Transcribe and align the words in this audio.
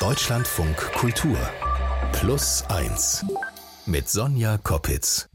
Deutschlandfunk 0.00 0.78
Kultur. 0.94 1.36
Plus 2.12 2.64
1 2.70 3.26
mit 3.84 4.08
Sonja 4.08 4.56
Koppitz. 4.56 5.28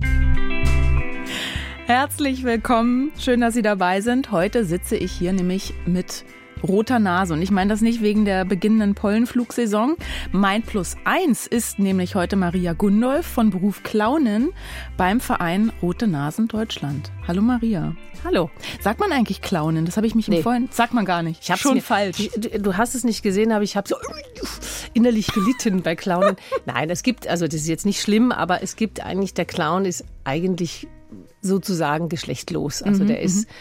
Herzlich 1.85 2.43
willkommen. 2.43 3.11
Schön, 3.19 3.41
dass 3.41 3.53
Sie 3.53 3.61
dabei 3.61 4.01
sind. 4.01 4.31
Heute 4.31 4.65
sitze 4.65 4.97
ich 4.97 5.11
hier 5.11 5.33
nämlich 5.33 5.75
mit 5.85 6.25
roter 6.63 6.99
Nase. 6.99 7.33
Und 7.33 7.41
ich 7.41 7.51
meine 7.51 7.69
das 7.69 7.81
nicht 7.81 8.01
wegen 8.01 8.25
der 8.25 8.45
beginnenden 8.45 8.95
Pollenflugsaison. 8.95 9.95
Mein 10.31 10.63
Plus 10.63 10.95
eins 11.03 11.47
ist 11.47 11.79
nämlich 11.79 12.15
heute 12.15 12.35
Maria 12.35 12.73
Gundolf 12.73 13.25
von 13.25 13.49
Beruf 13.49 13.83
Clownin 13.83 14.51
beim 14.97 15.19
Verein 15.19 15.71
Rote 15.81 16.07
Nasen 16.07 16.47
Deutschland. 16.47 17.11
Hallo 17.27 17.41
Maria. 17.41 17.95
Hallo. 18.23 18.49
Sagt 18.81 18.99
man 18.99 19.11
eigentlich 19.11 19.41
Clownin? 19.41 19.85
Das 19.85 19.97
habe 19.97 20.07
ich 20.07 20.15
mich 20.15 20.27
nee. 20.27 20.41
vorhin. 20.41 20.67
Sagt 20.71 20.93
man 20.93 21.05
gar 21.05 21.21
nicht. 21.21 21.43
Ich 21.43 21.51
habe 21.51 21.59
schon 21.59 21.75
mir, 21.75 21.81
falsch. 21.81 22.29
Du, 22.35 22.59
du, 22.59 22.77
hast 22.77 22.95
es 22.95 23.03
nicht 23.03 23.21
gesehen, 23.21 23.51
aber 23.51 23.63
ich 23.63 23.77
habe 23.77 23.87
so 23.87 23.95
innerlich 24.93 25.27
gelitten 25.27 25.83
bei 25.83 25.95
Clownen. 25.95 26.35
Nein, 26.65 26.89
es 26.89 27.03
gibt, 27.03 27.27
also 27.27 27.45
das 27.45 27.55
ist 27.55 27.67
jetzt 27.67 27.85
nicht 27.85 28.01
schlimm, 28.01 28.31
aber 28.31 28.63
es 28.63 28.75
gibt 28.75 29.05
eigentlich, 29.05 29.35
der 29.35 29.45
Clown 29.45 29.85
ist 29.85 30.05
eigentlich 30.23 30.87
sozusagen 31.41 32.09
geschlechtlos. 32.09 32.81
Also 32.81 33.03
mhm, 33.03 33.07
der 33.07 33.21
ist 33.21 33.47
mhm 33.47 33.53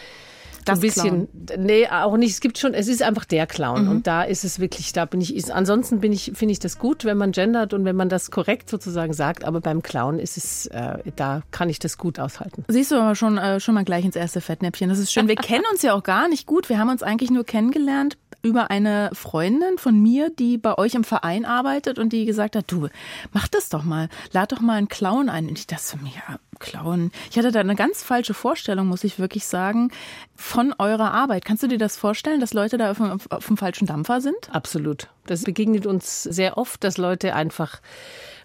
das 0.65 0.79
ein 0.79 0.81
bisschen, 0.81 1.27
Clown. 1.45 1.65
nee, 1.65 1.87
auch 1.87 2.17
nicht. 2.17 2.31
Es 2.31 2.39
gibt 2.39 2.57
schon, 2.57 2.73
es 2.73 2.87
ist 2.87 3.01
einfach 3.01 3.25
der 3.25 3.47
Clown. 3.47 3.85
Mhm. 3.85 3.91
Und 3.91 4.07
da 4.07 4.23
ist 4.23 4.43
es 4.43 4.59
wirklich, 4.59 4.93
da 4.93 5.05
bin 5.05 5.21
ich, 5.21 5.35
ist, 5.35 5.51
ansonsten 5.51 5.99
bin 5.99 6.11
ich, 6.11 6.31
finde 6.35 6.51
ich 6.51 6.59
das 6.59 6.77
gut, 6.77 7.05
wenn 7.05 7.17
man 7.17 7.31
gendert 7.31 7.73
und 7.73 7.85
wenn 7.85 7.95
man 7.95 8.09
das 8.09 8.31
korrekt 8.31 8.69
sozusagen 8.69 9.13
sagt. 9.13 9.43
Aber 9.43 9.61
beim 9.61 9.81
Clown 9.81 10.19
ist 10.19 10.37
es, 10.37 10.67
äh, 10.67 10.97
da 11.15 11.41
kann 11.51 11.69
ich 11.69 11.79
das 11.79 11.97
gut 11.97 12.19
aushalten. 12.19 12.65
Siehst 12.67 12.91
du 12.91 12.95
aber 12.95 13.15
schon, 13.15 13.37
äh, 13.37 13.59
schon 13.59 13.75
mal 13.75 13.85
gleich 13.85 14.05
ins 14.05 14.15
erste 14.15 14.41
Fettnäpfchen. 14.41 14.89
Das 14.89 14.99
ist 14.99 15.11
schön. 15.13 15.27
Wir 15.27 15.35
kennen 15.35 15.65
uns 15.71 15.81
ja 15.81 15.93
auch 15.93 16.03
gar 16.03 16.27
nicht 16.27 16.45
gut. 16.45 16.69
Wir 16.69 16.79
haben 16.79 16.89
uns 16.89 17.03
eigentlich 17.03 17.31
nur 17.31 17.45
kennengelernt 17.45 18.17
über 18.45 18.69
eine 18.69 19.09
Freundin 19.13 19.77
von 19.77 19.99
mir, 19.99 20.29
die 20.29 20.57
bei 20.57 20.77
euch 20.77 20.93
im 20.93 21.03
Verein 21.03 21.45
arbeitet 21.45 21.97
und 21.97 22.13
die 22.13 22.25
gesagt 22.25 22.55
hat, 22.55 22.71
du, 22.71 22.89
mach 23.33 23.47
das 23.47 23.69
doch 23.69 23.83
mal, 23.83 24.07
lad 24.31 24.51
doch 24.51 24.61
mal 24.61 24.77
einen 24.77 24.87
Clown 24.87 25.29
ein. 25.29 25.49
Und 25.49 25.57
ich 25.57 25.67
dachte 25.67 25.83
so, 25.83 25.97
ja, 26.05 26.39
Clown. 26.59 27.11
Ich 27.29 27.37
hatte 27.37 27.51
da 27.51 27.59
eine 27.59 27.75
ganz 27.75 28.03
falsche 28.03 28.33
Vorstellung, 28.33 28.87
muss 28.87 29.03
ich 29.03 29.19
wirklich 29.19 29.45
sagen, 29.45 29.91
von 30.35 30.73
eurer 30.77 31.11
Arbeit. 31.11 31.45
Kannst 31.45 31.63
du 31.63 31.67
dir 31.67 31.77
das 31.77 31.97
vorstellen, 31.97 32.39
dass 32.39 32.53
Leute 32.53 32.77
da 32.77 32.91
auf 32.91 32.97
dem, 32.97 33.19
auf 33.29 33.47
dem 33.47 33.57
falschen 33.57 33.85
Dampfer 33.85 34.21
sind? 34.21 34.49
Absolut. 34.51 35.09
Das 35.25 35.43
begegnet 35.43 35.85
uns 35.85 36.23
sehr 36.23 36.57
oft, 36.57 36.83
dass 36.83 36.97
Leute 36.97 37.33
einfach 37.33 37.81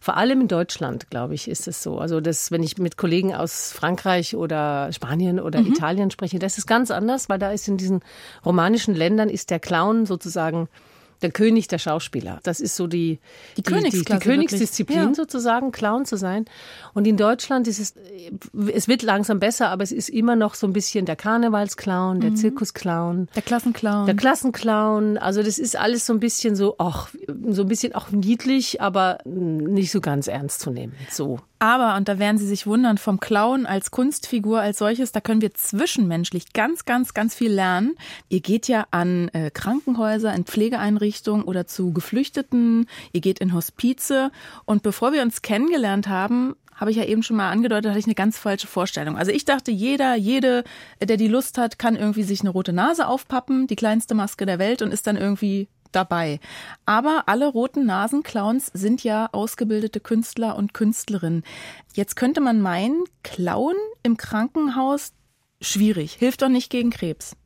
vor 0.00 0.17
allem 0.17 0.41
in 0.41 0.48
Deutschland, 0.48 1.11
glaube 1.11 1.34
ich, 1.34 1.47
ist 1.47 1.69
es 1.69 1.83
so. 1.83 1.98
Also, 1.98 2.20
das, 2.20 2.50
wenn 2.50 2.62
ich 2.62 2.78
mit 2.78 2.97
Kollegen 2.97 3.34
aus 3.34 3.72
Frankreich 3.72 4.34
oder 4.34 4.91
Spanien 4.92 5.39
oder 5.39 5.61
mhm. 5.61 5.69
Italien 5.69 6.11
spreche, 6.11 6.39
das 6.39 6.56
ist 6.56 6.67
ganz 6.67 6.91
anders, 6.91 7.28
weil 7.28 7.39
da 7.39 7.52
ist 7.52 7.69
in 7.69 7.77
diesen 7.77 8.00
romanischen 8.45 8.95
Ländern 8.95 9.28
ist 9.28 9.50
der 9.50 9.61
Clown 9.61 10.06
sozusagen 10.06 10.69
der 11.23 11.31
König 11.31 11.69
der 11.69 11.79
Schauspieler. 11.79 12.41
Das 12.43 12.61
ist 12.61 12.77
so 12.77 12.87
die, 12.87 13.19
die, 13.57 13.63
die, 13.63 13.91
die, 13.91 14.05
die 14.05 14.19
Königsdisziplin 14.19 14.99
ja. 14.99 15.15
sozusagen, 15.15 15.73
Clown 15.73 16.05
zu 16.05 16.17
sein. 16.17 16.47
Und 16.95 17.07
in 17.07 17.17
Deutschland 17.17 17.69
ist 17.69 17.79
es, 17.79 17.95
es 18.73 18.89
wird 18.89 19.03
langsam 19.03 19.41
besser, 19.41 19.69
aber 19.69 19.83
es 19.83 19.93
ist 19.93 20.09
immer 20.09 20.37
noch 20.37 20.55
so 20.55 20.67
ein 20.67 20.73
bisschen 20.73 21.07
der 21.07 21.17
Karnevalsclown, 21.17 22.21
der 22.21 22.31
mhm. 22.31 22.37
Zirkusclown. 22.37 23.29
Der 23.35 23.43
Klassenclown. 23.43 24.07
Der 24.07 24.17
Klassenclown. 24.17 25.19
Also 25.19 25.43
das 25.43 25.59
ist 25.59 25.77
alles 25.77 26.07
so 26.07 26.13
ein 26.13 26.21
bisschen 26.21 26.57
so, 26.57 26.77
ach, 26.79 27.11
so 27.48 27.63
ein 27.63 27.69
bisschen 27.69 27.95
auch 27.95 28.11
niedlich, 28.11 28.81
aber 28.81 29.19
nicht 29.25 29.91
so 29.91 30.01
ganz 30.01 30.27
ernst 30.27 30.61
zu 30.61 30.71
nehmen. 30.71 30.95
So. 31.11 31.41
Aber, 31.62 31.94
und 31.97 32.08
da 32.08 32.19
werden 32.19 32.39
Sie 32.39 32.47
sich 32.47 32.66
wundern, 32.66 32.97
vom 32.97 33.20
Clown 33.20 33.66
als 33.66 33.91
Kunstfigur 33.91 34.62
als 34.62 34.78
solches, 34.78 35.12
da 35.12 35.20
können 35.20 35.42
wir 35.42 35.53
zwischenmenschlich 35.53 36.55
ganz, 36.55 36.86
ganz, 36.86 37.12
ganz 37.12 37.34
viel 37.34 37.52
lernen. 37.52 37.97
Ihr 38.30 38.41
geht 38.41 38.67
ja 38.67 38.86
an 38.91 39.28
äh, 39.28 39.50
Krankenhäuser, 39.50 40.34
in 40.34 40.44
Pflegeeinrichtungen 40.44 41.44
oder 41.44 41.67
zu 41.67 41.92
Geflüchteten, 41.92 42.86
ihr 43.12 43.20
geht 43.20 43.41
in 43.41 43.52
Hospize. 43.52 44.33
Und 44.64 44.83
bevor 44.83 45.12
wir 45.12 45.20
uns 45.20 45.42
kennengelernt 45.42 46.08
haben, 46.08 46.56
habe 46.75 46.92
ich 46.92 46.97
ja 46.97 47.05
eben 47.05 47.22
schon 47.22 47.36
mal 47.36 47.50
angedeutet, 47.50 47.91
hatte 47.91 47.98
ich 47.98 48.06
eine 48.06 48.14
ganz 48.14 48.39
falsche 48.39 48.67
Vorstellung. 48.67 49.19
Also 49.19 49.30
ich 49.30 49.45
dachte, 49.45 49.70
jeder, 49.70 50.14
jede, 50.14 50.64
der 51.02 51.18
die 51.18 51.29
Lust 51.29 51.58
hat, 51.58 51.79
kann 51.79 51.95
irgendwie 51.95 52.23
sich 52.23 52.40
eine 52.40 52.48
rote 52.48 52.73
Nase 52.73 53.06
aufpappen, 53.06 53.67
die 53.67 53.77
kleinste 53.77 54.14
Maske 54.14 54.46
der 54.46 54.58
Welt 54.58 54.80
und 54.80 54.95
ist 54.95 55.06
dann 55.06 55.18
irgendwie 55.18 55.68
dabei. 55.92 56.40
Aber 56.86 57.24
alle 57.27 57.48
roten 57.48 57.86
Nasenclowns 57.86 58.67
sind 58.73 59.05
ja 59.05 59.28
ausgebildete 59.33 60.01
Künstler 60.01 60.56
und 60.56 60.74
Künstlerinnen. 60.74 61.45
Jetzt 61.95 62.17
könnte 62.17 62.40
man 62.40 62.61
meinen, 62.61 63.05
Clown 63.23 63.74
im 64.02 64.17
Krankenhaus 64.17 65.12
schwierig, 65.61 66.14
hilft 66.14 66.42
doch 66.42 66.48
nicht 66.48 66.70
gegen 66.70 66.90
Krebs. 66.90 67.36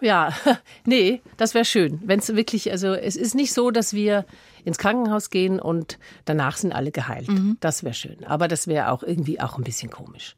Ja, 0.00 0.32
nee, 0.84 1.20
das 1.36 1.54
wäre 1.54 1.64
schön. 1.64 2.00
Wenn 2.04 2.18
es 2.18 2.34
wirklich, 2.34 2.70
also 2.70 2.94
es 2.94 3.16
ist 3.16 3.34
nicht 3.34 3.52
so, 3.52 3.70
dass 3.70 3.92
wir 3.92 4.24
ins 4.64 4.78
Krankenhaus 4.78 5.30
gehen 5.30 5.60
und 5.60 5.98
danach 6.24 6.56
sind 6.56 6.72
alle 6.72 6.90
geheilt. 6.90 7.28
Mhm. 7.28 7.56
Das 7.60 7.84
wäre 7.84 7.94
schön. 7.94 8.24
Aber 8.24 8.48
das 8.48 8.66
wäre 8.66 8.90
auch 8.90 9.02
irgendwie 9.02 9.40
auch 9.40 9.58
ein 9.58 9.64
bisschen 9.64 9.90
komisch. 9.90 10.36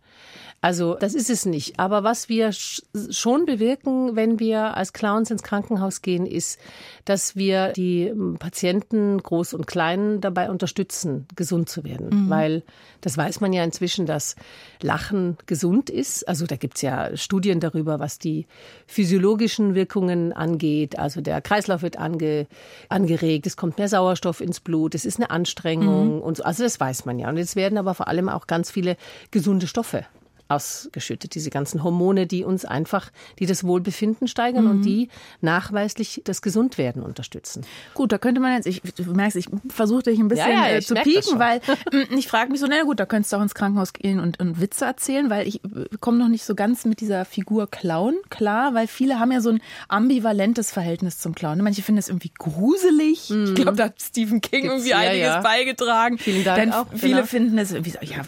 Also 0.62 0.94
das 0.94 1.14
ist 1.14 1.30
es 1.30 1.46
nicht. 1.46 1.78
Aber 1.80 2.04
was 2.04 2.28
wir 2.28 2.50
schon 2.52 3.46
bewirken, 3.46 4.14
wenn 4.14 4.38
wir 4.38 4.76
als 4.76 4.92
Clowns 4.92 5.30
ins 5.30 5.42
Krankenhaus 5.42 6.02
gehen, 6.02 6.26
ist, 6.26 6.58
dass 7.06 7.34
wir 7.34 7.72
die 7.72 8.08
ähm, 8.08 8.36
Patienten, 8.38 9.18
groß 9.22 9.54
und 9.54 9.66
klein, 9.66 10.20
dabei 10.20 10.50
unterstützen, 10.50 11.26
gesund 11.34 11.70
zu 11.70 11.82
werden. 11.82 12.26
Mhm. 12.26 12.30
Weil 12.30 12.62
das 13.00 13.16
weiß 13.16 13.40
man 13.40 13.54
ja 13.54 13.64
inzwischen, 13.64 14.04
dass 14.04 14.36
Lachen 14.82 15.38
gesund 15.46 15.88
ist. 15.88 16.28
Also 16.28 16.44
da 16.44 16.56
gibt's 16.56 16.82
ja 16.82 17.16
Studien 17.16 17.60
darüber, 17.60 17.98
was 17.98 18.18
die 18.18 18.46
physiologischen 18.86 19.74
Wirkungen 19.74 20.34
angeht. 20.34 20.98
Also 20.98 21.22
der 21.22 21.40
Kreislauf 21.40 21.80
wird 21.80 21.98
ange, 21.98 22.46
angeregt, 22.90 23.46
es 23.46 23.56
kommt 23.56 23.78
mehr 23.78 23.88
Sauerstoff 23.88 24.42
ins 24.42 24.60
Blut, 24.60 24.94
es 24.94 25.06
ist 25.06 25.16
eine 25.16 25.30
Anstrengung 25.30 26.16
mhm. 26.16 26.22
und 26.22 26.36
so. 26.36 26.42
Also 26.42 26.64
das 26.64 26.78
weiß 26.78 27.06
man 27.06 27.18
ja. 27.18 27.30
Und 27.30 27.38
jetzt 27.38 27.56
werden 27.56 27.78
aber 27.78 27.94
vor 27.94 28.08
allem 28.08 28.28
auch 28.28 28.46
ganz 28.46 28.70
viele 28.70 28.98
gesunde 29.30 29.66
Stoffe 29.66 30.04
ausgeschüttet. 30.50 31.34
Diese 31.34 31.50
ganzen 31.50 31.84
Hormone, 31.84 32.26
die 32.26 32.44
uns 32.44 32.64
einfach, 32.64 33.10
die 33.38 33.46
das 33.46 33.64
Wohlbefinden 33.64 34.28
steigern 34.28 34.64
mhm. 34.64 34.70
und 34.70 34.82
die 34.82 35.08
nachweislich 35.40 36.22
das 36.24 36.42
Gesundwerden 36.42 37.02
unterstützen. 37.02 37.64
Gut, 37.94 38.12
da 38.12 38.18
könnte 38.18 38.40
man 38.40 38.54
jetzt, 38.54 38.66
ich, 38.66 38.82
du 38.82 39.04
merkst, 39.14 39.36
ich 39.36 39.46
versuche 39.68 40.04
dich 40.04 40.18
ein 40.18 40.28
bisschen 40.28 40.50
ja, 40.50 40.68
ja, 40.68 40.76
äh, 40.76 40.80
zu 40.80 40.94
pieken, 40.94 41.38
weil 41.38 41.60
mm, 41.92 42.16
ich 42.18 42.28
frage 42.28 42.50
mich 42.50 42.60
so, 42.60 42.66
na 42.66 42.82
gut, 42.82 42.98
da 43.00 43.06
könntest 43.06 43.32
du 43.32 43.36
auch 43.36 43.42
ins 43.42 43.54
Krankenhaus 43.54 43.92
gehen 43.92 44.18
und, 44.18 44.40
und 44.40 44.60
Witze 44.60 44.84
erzählen, 44.84 45.30
weil 45.30 45.46
ich 45.46 45.64
äh, 45.64 45.86
komme 46.00 46.18
noch 46.18 46.28
nicht 46.28 46.44
so 46.44 46.54
ganz 46.54 46.84
mit 46.84 47.00
dieser 47.00 47.24
Figur 47.24 47.70
Clown 47.70 48.16
klar, 48.28 48.74
weil 48.74 48.86
viele 48.86 49.20
haben 49.20 49.32
ja 49.32 49.40
so 49.40 49.50
ein 49.50 49.60
ambivalentes 49.88 50.72
Verhältnis 50.72 51.18
zum 51.18 51.34
Clown. 51.34 51.58
Manche 51.62 51.82
finden 51.82 51.98
es 51.98 52.08
irgendwie 52.08 52.32
gruselig. 52.36 53.30
Mhm. 53.30 53.44
Ich 53.44 53.54
glaube, 53.54 53.76
da 53.76 53.84
hat 53.84 54.02
Stephen 54.02 54.40
King 54.40 54.62
Gibt's, 54.62 54.86
irgendwie 54.86 54.94
einiges 54.94 55.26
ja, 55.26 55.40
beigetragen. 55.40 56.18
Vielen 56.18 56.44
Dank 56.44 56.58
Dann 56.58 56.72
auch. 56.72 56.86
Viele 56.94 57.16
genau. 57.16 57.26
finden 57.26 57.58
es 57.58 57.72
irgendwie 57.72 57.90
so, 57.90 57.98
ja, 58.02 58.22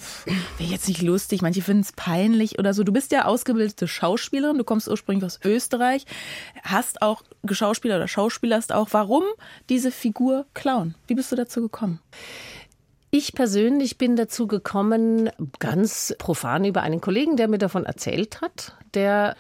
wäre 0.58 0.70
jetzt 0.70 0.88
nicht 0.88 1.02
lustig. 1.02 1.42
Manche 1.42 1.62
finden 1.62 1.82
es 1.82 1.92
peinlich 1.92 2.11
peinlich 2.12 2.58
oder 2.58 2.74
so. 2.74 2.84
Du 2.84 2.92
bist 2.92 3.10
ja 3.12 3.24
ausgebildete 3.24 3.88
Schauspielerin, 3.88 4.58
du 4.58 4.64
kommst 4.64 4.86
ursprünglich 4.86 5.24
aus 5.24 5.40
Österreich, 5.44 6.04
hast 6.62 7.00
auch 7.00 7.22
Geschauspieler 7.42 7.96
oder 7.96 8.06
Schauspielerst 8.08 8.70
auch. 8.72 8.88
Warum 8.90 9.24
diese 9.70 9.90
Figur 9.90 10.44
Clown? 10.52 10.94
Wie 11.06 11.14
bist 11.14 11.32
du 11.32 11.36
dazu 11.36 11.62
gekommen? 11.62 12.00
Ich 13.10 13.32
persönlich 13.32 13.96
bin 13.96 14.16
dazu 14.16 14.46
gekommen, 14.46 15.30
ganz 15.58 16.14
profan 16.18 16.66
über 16.66 16.82
einen 16.82 17.00
Kollegen, 17.00 17.36
der 17.36 17.48
mir 17.48 17.58
davon 17.58 17.86
erzählt 17.86 18.42
hat, 18.42 18.76
der 18.92 19.34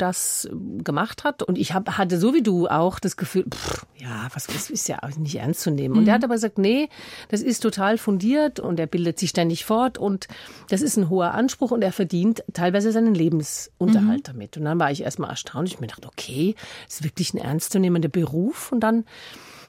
das 0.00 0.48
gemacht 0.82 1.24
hat. 1.24 1.42
Und 1.42 1.58
ich 1.58 1.74
hab, 1.74 1.98
hatte 1.98 2.18
so 2.18 2.34
wie 2.34 2.42
du 2.42 2.68
auch 2.68 2.98
das 2.98 3.16
Gefühl, 3.16 3.44
pff, 3.48 3.86
ja, 3.96 4.28
was 4.34 4.46
das 4.46 4.70
ist 4.70 4.88
ja 4.88 4.98
nicht 5.18 5.36
ernst 5.36 5.60
zu 5.60 5.70
nehmen. 5.70 5.96
Und 5.96 6.02
mhm. 6.02 6.08
er 6.08 6.14
hat 6.14 6.24
aber 6.24 6.34
gesagt, 6.34 6.58
nee, 6.58 6.88
das 7.28 7.42
ist 7.42 7.60
total 7.60 7.98
fundiert 7.98 8.60
und 8.60 8.80
er 8.80 8.86
bildet 8.86 9.18
sich 9.18 9.30
ständig 9.30 9.64
fort 9.64 9.98
und 9.98 10.28
das 10.68 10.82
ist 10.82 10.96
ein 10.96 11.08
hoher 11.08 11.34
Anspruch 11.34 11.70
und 11.70 11.82
er 11.82 11.92
verdient 11.92 12.42
teilweise 12.52 12.92
seinen 12.92 13.14
Lebensunterhalt 13.14 14.28
mhm. 14.28 14.32
damit. 14.32 14.56
Und 14.56 14.64
dann 14.64 14.78
war 14.78 14.90
ich 14.90 15.02
erstmal 15.02 15.30
erstaunt. 15.30 15.68
Ich 15.68 15.80
mir 15.80 15.86
dachte, 15.86 16.08
okay, 16.08 16.54
das 16.86 16.96
ist 16.96 17.04
wirklich 17.04 17.34
ein 17.34 17.38
ernstzunehmender 17.38 18.08
Beruf. 18.08 18.72
Und 18.72 18.80
dann 18.80 19.04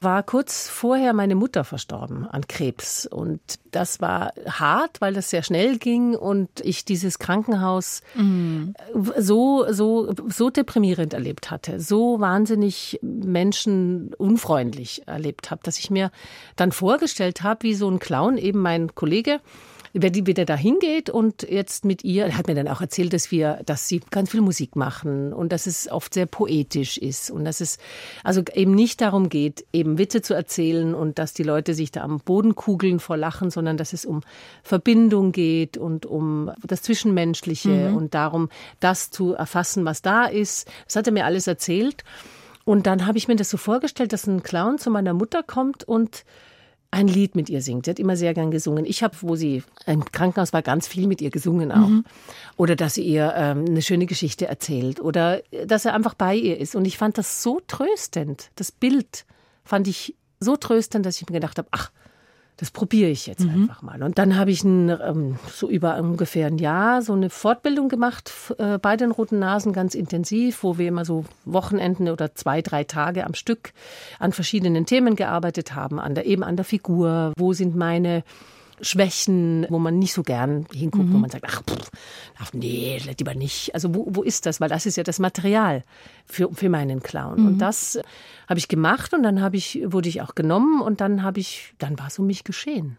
war 0.02 0.22
kurz 0.22 0.68
vorher 0.68 1.12
meine 1.12 1.34
Mutter 1.34 1.64
verstorben 1.64 2.26
an 2.26 2.46
Krebs. 2.46 3.06
Und 3.06 3.40
das 3.70 4.00
war 4.00 4.32
hart, 4.46 5.00
weil 5.00 5.14
das 5.14 5.30
sehr 5.30 5.42
schnell 5.42 5.78
ging 5.78 6.14
und 6.14 6.48
ich 6.62 6.84
dieses 6.84 7.18
Krankenhaus 7.18 8.02
mhm. 8.14 8.74
so, 9.18 9.66
so, 9.70 10.14
so 10.28 10.50
deprimierend 10.50 11.14
erlebt 11.14 11.50
hatte, 11.50 11.80
so 11.80 12.20
wahnsinnig 12.20 12.98
menschenunfreundlich 13.02 15.02
erlebt 15.06 15.50
habe, 15.50 15.62
dass 15.64 15.78
ich 15.78 15.90
mir 15.90 16.10
dann 16.56 16.72
vorgestellt 16.72 17.42
habe, 17.42 17.62
wie 17.62 17.74
so 17.74 17.90
ein 17.90 17.98
Clown, 17.98 18.38
eben 18.38 18.60
mein 18.60 18.94
Kollege, 18.94 19.40
wer 19.92 20.10
die 20.10 20.26
wieder 20.26 20.44
da 20.44 20.56
hingeht 20.56 21.10
und 21.10 21.42
jetzt 21.42 21.84
mit 21.84 22.04
ihr, 22.04 22.26
er 22.26 22.38
hat 22.38 22.46
mir 22.46 22.54
dann 22.54 22.68
auch 22.68 22.80
erzählt, 22.80 23.12
dass 23.12 23.30
wir, 23.30 23.60
dass 23.66 23.88
sie 23.88 24.00
ganz 24.10 24.30
viel 24.30 24.40
Musik 24.40 24.76
machen 24.76 25.32
und 25.32 25.52
dass 25.52 25.66
es 25.66 25.90
oft 25.90 26.14
sehr 26.14 26.26
poetisch 26.26 26.98
ist 26.98 27.30
und 27.30 27.44
dass 27.44 27.60
es 27.60 27.78
also 28.24 28.42
eben 28.54 28.74
nicht 28.74 29.00
darum 29.00 29.28
geht, 29.28 29.66
eben 29.72 29.98
Witze 29.98 30.22
zu 30.22 30.34
erzählen 30.34 30.94
und 30.94 31.18
dass 31.18 31.34
die 31.34 31.42
Leute 31.42 31.74
sich 31.74 31.90
da 31.90 32.02
am 32.02 32.20
Boden 32.20 32.54
kugeln 32.54 33.00
vor 33.00 33.16
Lachen, 33.16 33.50
sondern 33.50 33.76
dass 33.76 33.92
es 33.92 34.04
um 34.04 34.22
Verbindung 34.62 35.32
geht 35.32 35.76
und 35.76 36.06
um 36.06 36.50
das 36.62 36.82
Zwischenmenschliche 36.82 37.90
mhm. 37.90 37.96
und 37.96 38.14
darum, 38.14 38.48
das 38.80 39.10
zu 39.10 39.34
erfassen, 39.34 39.84
was 39.84 40.02
da 40.02 40.24
ist. 40.24 40.68
Das 40.86 40.96
hat 40.96 41.06
er 41.06 41.12
mir 41.12 41.26
alles 41.26 41.46
erzählt. 41.46 42.04
Und 42.64 42.86
dann 42.86 43.06
habe 43.06 43.18
ich 43.18 43.28
mir 43.28 43.36
das 43.36 43.50
so 43.50 43.56
vorgestellt, 43.56 44.12
dass 44.12 44.26
ein 44.26 44.42
Clown 44.42 44.78
zu 44.78 44.90
meiner 44.90 45.14
Mutter 45.14 45.42
kommt 45.42 45.84
und 45.84 46.24
ein 46.92 47.08
Lied 47.08 47.34
mit 47.34 47.48
ihr 47.48 47.62
singt. 47.62 47.86
Sie 47.86 47.90
hat 47.90 47.98
immer 47.98 48.16
sehr 48.16 48.34
gern 48.34 48.50
gesungen. 48.50 48.84
Ich 48.84 49.02
habe, 49.02 49.16
wo 49.22 49.34
sie 49.34 49.62
im 49.86 50.04
Krankenhaus 50.04 50.52
war, 50.52 50.62
ganz 50.62 50.86
viel 50.86 51.06
mit 51.06 51.22
ihr 51.22 51.30
gesungen 51.30 51.72
auch. 51.72 51.88
Mhm. 51.88 52.04
Oder 52.56 52.76
dass 52.76 52.94
sie 52.94 53.02
ihr 53.02 53.32
ähm, 53.34 53.64
eine 53.66 53.80
schöne 53.80 54.04
Geschichte 54.06 54.46
erzählt 54.46 55.00
oder 55.00 55.40
dass 55.66 55.86
er 55.86 55.94
einfach 55.94 56.14
bei 56.14 56.36
ihr 56.36 56.58
ist. 56.58 56.76
Und 56.76 56.84
ich 56.84 56.98
fand 56.98 57.16
das 57.16 57.42
so 57.42 57.60
tröstend. 57.66 58.50
Das 58.56 58.70
Bild 58.70 59.24
fand 59.64 59.88
ich 59.88 60.14
so 60.38 60.56
tröstend, 60.56 61.06
dass 61.06 61.20
ich 61.20 61.26
mir 61.26 61.34
gedacht 61.34 61.56
habe, 61.56 61.68
ach, 61.70 61.90
das 62.62 62.70
probiere 62.70 63.10
ich 63.10 63.26
jetzt 63.26 63.40
mhm. 63.40 63.62
einfach 63.62 63.82
mal. 63.82 64.04
Und 64.04 64.18
dann 64.18 64.36
habe 64.36 64.52
ich 64.52 64.62
ein, 64.62 64.88
ähm, 64.88 65.36
so 65.52 65.68
über 65.68 65.96
ungefähr 65.98 66.46
ein 66.46 66.58
Jahr 66.58 67.02
so 67.02 67.12
eine 67.12 67.28
Fortbildung 67.28 67.88
gemacht 67.88 68.32
äh, 68.56 68.78
bei 68.78 68.96
den 68.96 69.10
Roten 69.10 69.40
Nasen 69.40 69.72
ganz 69.72 69.96
intensiv, 69.96 70.62
wo 70.62 70.78
wir 70.78 70.86
immer 70.86 71.04
so 71.04 71.24
Wochenenden 71.44 72.08
oder 72.08 72.36
zwei, 72.36 72.62
drei 72.62 72.84
Tage 72.84 73.26
am 73.26 73.34
Stück 73.34 73.72
an 74.20 74.30
verschiedenen 74.30 74.86
Themen 74.86 75.16
gearbeitet 75.16 75.74
haben, 75.74 75.98
an 75.98 76.14
der, 76.14 76.24
eben 76.26 76.44
an 76.44 76.54
der 76.54 76.64
Figur, 76.64 77.32
wo 77.36 77.52
sind 77.52 77.74
meine 77.74 78.22
Schwächen, 78.80 79.66
wo 79.68 79.78
man 79.78 79.98
nicht 79.98 80.12
so 80.12 80.22
gern 80.22 80.66
hinguckt, 80.72 81.06
mhm. 81.08 81.14
wo 81.14 81.18
man 81.18 81.30
sagt, 81.30 81.44
ach, 81.46 81.62
pff, 81.62 81.90
ach 82.38 82.52
nee, 82.52 83.00
lieber 83.18 83.34
nicht. 83.34 83.74
Also 83.74 83.94
wo, 83.94 84.06
wo 84.08 84.22
ist 84.22 84.46
das? 84.46 84.60
Weil 84.60 84.68
das 84.68 84.86
ist 84.86 84.96
ja 84.96 85.02
das 85.02 85.18
Material 85.18 85.82
für, 86.26 86.52
für 86.52 86.68
meinen 86.68 87.02
Clown. 87.02 87.40
Mhm. 87.40 87.46
Und 87.46 87.58
das 87.58 87.98
habe 88.48 88.58
ich 88.58 88.68
gemacht 88.68 89.14
und 89.14 89.22
dann 89.22 89.40
habe 89.40 89.56
ich, 89.56 89.80
wurde 89.84 90.08
ich 90.08 90.22
auch 90.22 90.34
genommen 90.34 90.80
und 90.80 91.00
dann 91.00 91.22
habe 91.22 91.40
ich, 91.40 91.74
dann 91.78 91.98
war 91.98 92.08
es 92.08 92.18
um 92.18 92.26
mich 92.26 92.44
geschehen. 92.44 92.98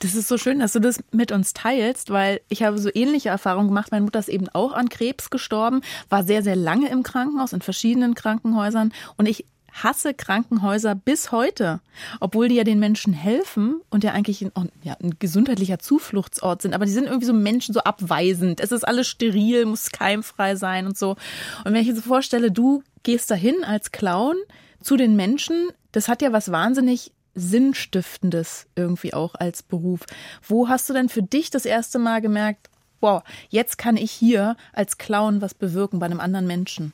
Das 0.00 0.14
ist 0.14 0.28
so 0.28 0.38
schön, 0.38 0.58
dass 0.58 0.72
du 0.72 0.80
das 0.80 1.02
mit 1.12 1.32
uns 1.32 1.52
teilst, 1.52 2.10
weil 2.10 2.40
ich 2.48 2.62
habe 2.62 2.78
so 2.78 2.90
ähnliche 2.92 3.28
Erfahrungen 3.28 3.68
gemacht. 3.68 3.92
Meine 3.92 4.04
Mutter 4.04 4.18
ist 4.18 4.28
eben 4.28 4.48
auch 4.48 4.72
an 4.72 4.88
Krebs 4.88 5.30
gestorben, 5.30 5.82
war 6.08 6.24
sehr, 6.24 6.42
sehr 6.42 6.56
lange 6.56 6.88
im 6.88 7.02
Krankenhaus, 7.02 7.52
in 7.52 7.60
verschiedenen 7.60 8.14
Krankenhäusern. 8.14 8.92
Und 9.16 9.26
ich 9.26 9.46
hasse 9.72 10.14
Krankenhäuser 10.14 10.94
bis 10.94 11.32
heute, 11.32 11.80
obwohl 12.20 12.48
die 12.48 12.56
ja 12.56 12.64
den 12.64 12.78
Menschen 12.78 13.12
helfen 13.12 13.80
und 13.90 14.04
ja 14.04 14.12
eigentlich 14.12 14.42
ein, 14.42 14.70
ja, 14.82 14.96
ein 15.02 15.16
gesundheitlicher 15.18 15.78
Zufluchtsort 15.78 16.62
sind. 16.62 16.74
Aber 16.74 16.84
die 16.84 16.92
sind 16.92 17.06
irgendwie 17.06 17.26
so 17.26 17.32
Menschen 17.32 17.72
so 17.72 17.80
abweisend. 17.80 18.60
Es 18.60 18.72
ist 18.72 18.84
alles 18.84 19.08
steril, 19.08 19.64
muss 19.66 19.90
keimfrei 19.90 20.56
sein 20.56 20.86
und 20.86 20.98
so. 20.98 21.10
Und 21.64 21.72
wenn 21.72 21.76
ich 21.76 21.88
mir 21.88 21.96
so 21.96 22.02
vorstelle, 22.02 22.50
du 22.50 22.82
gehst 23.02 23.30
dahin 23.30 23.64
als 23.64 23.92
Clown 23.92 24.36
zu 24.80 24.96
den 24.96 25.16
Menschen, 25.16 25.70
das 25.92 26.08
hat 26.08 26.22
ja 26.22 26.32
was 26.32 26.52
wahnsinnig 26.52 27.12
Sinnstiftendes 27.34 28.66
irgendwie 28.74 29.14
auch 29.14 29.34
als 29.34 29.62
Beruf. 29.62 30.00
Wo 30.46 30.68
hast 30.68 30.88
du 30.88 30.92
denn 30.92 31.08
für 31.08 31.22
dich 31.22 31.50
das 31.50 31.64
erste 31.64 31.98
Mal 31.98 32.20
gemerkt, 32.20 32.68
wow, 33.00 33.22
jetzt 33.48 33.78
kann 33.78 33.96
ich 33.96 34.12
hier 34.12 34.56
als 34.72 34.98
Clown 34.98 35.40
was 35.40 35.54
bewirken 35.54 35.98
bei 35.98 36.06
einem 36.06 36.20
anderen 36.20 36.46
Menschen? 36.46 36.92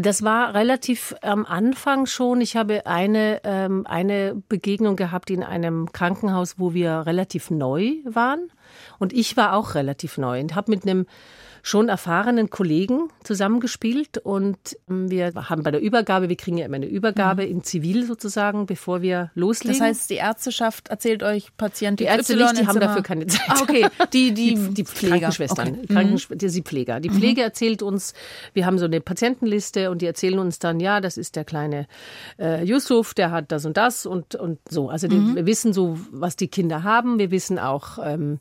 Das 0.00 0.22
war 0.22 0.54
relativ 0.54 1.16
am 1.22 1.44
Anfang 1.44 2.06
schon. 2.06 2.40
Ich 2.40 2.56
habe 2.56 2.86
eine, 2.86 3.40
ähm, 3.42 3.84
eine 3.84 4.40
Begegnung 4.48 4.94
gehabt 4.94 5.28
in 5.28 5.42
einem 5.42 5.90
Krankenhaus, 5.90 6.54
wo 6.56 6.72
wir 6.72 7.04
relativ 7.04 7.50
neu 7.50 7.94
waren. 8.04 8.52
Und 9.00 9.12
ich 9.12 9.36
war 9.36 9.54
auch 9.54 9.74
relativ 9.74 10.16
neu 10.16 10.40
und 10.40 10.54
habe 10.54 10.70
mit 10.70 10.84
einem 10.84 11.06
schon 11.62 11.88
erfahrenen 11.88 12.50
Kollegen 12.50 13.08
zusammengespielt 13.24 14.18
und 14.18 14.58
ähm, 14.88 15.10
wir 15.10 15.32
haben 15.34 15.62
bei 15.62 15.70
der 15.70 15.80
Übergabe, 15.80 16.28
wir 16.28 16.36
kriegen 16.36 16.58
ja 16.58 16.66
immer 16.66 16.76
eine 16.76 16.86
Übergabe 16.86 17.44
mhm. 17.44 17.50
in 17.50 17.64
Zivil 17.64 18.04
sozusagen, 18.04 18.66
bevor 18.66 19.02
wir 19.02 19.30
loslegen. 19.34 19.78
Das 19.78 19.88
heißt, 19.88 20.10
die 20.10 20.16
Ärzteschaft 20.16 20.88
erzählt 20.88 21.22
euch 21.22 21.56
Patienten, 21.56 21.98
die 21.98 22.04
Ärzte 22.04 22.36
nicht, 22.36 22.60
die 22.60 22.66
haben 22.66 22.80
dafür 22.80 23.02
keine 23.02 23.26
Zeit. 23.26 23.42
Ah, 23.48 23.62
okay, 23.62 23.86
die 24.12 24.32
die 24.32 24.54
die, 24.72 24.84
die 24.84 24.84
Krankenschwestern, 24.84 25.68
okay. 25.68 25.86
Krankenschw 25.86 26.34
mhm. 26.34 26.38
die 26.38 26.62
Pfleger. 26.62 27.00
Die 27.00 27.10
Pflege 27.10 27.40
mhm. 27.40 27.46
erzählt 27.46 27.82
uns, 27.82 28.14
wir 28.54 28.66
haben 28.66 28.78
so 28.78 28.84
eine 28.84 29.00
Patientenliste 29.00 29.90
und 29.90 30.02
die 30.02 30.06
erzählen 30.06 30.38
uns 30.38 30.58
dann, 30.58 30.80
ja, 30.80 31.00
das 31.00 31.16
ist 31.16 31.36
der 31.36 31.44
kleine 31.44 31.86
äh, 32.38 32.64
Yusuf, 32.64 33.14
der 33.14 33.30
hat 33.30 33.52
das 33.52 33.64
und 33.64 33.76
das 33.76 34.06
und 34.06 34.34
und 34.34 34.58
so. 34.68 34.88
Also 34.88 35.08
die, 35.08 35.16
mhm. 35.16 35.36
wir 35.36 35.46
wissen 35.46 35.72
so, 35.72 35.98
was 36.10 36.36
die 36.36 36.48
Kinder 36.48 36.82
haben. 36.82 37.18
Wir 37.18 37.30
wissen 37.30 37.58
auch 37.58 37.98
ähm, 38.02 38.40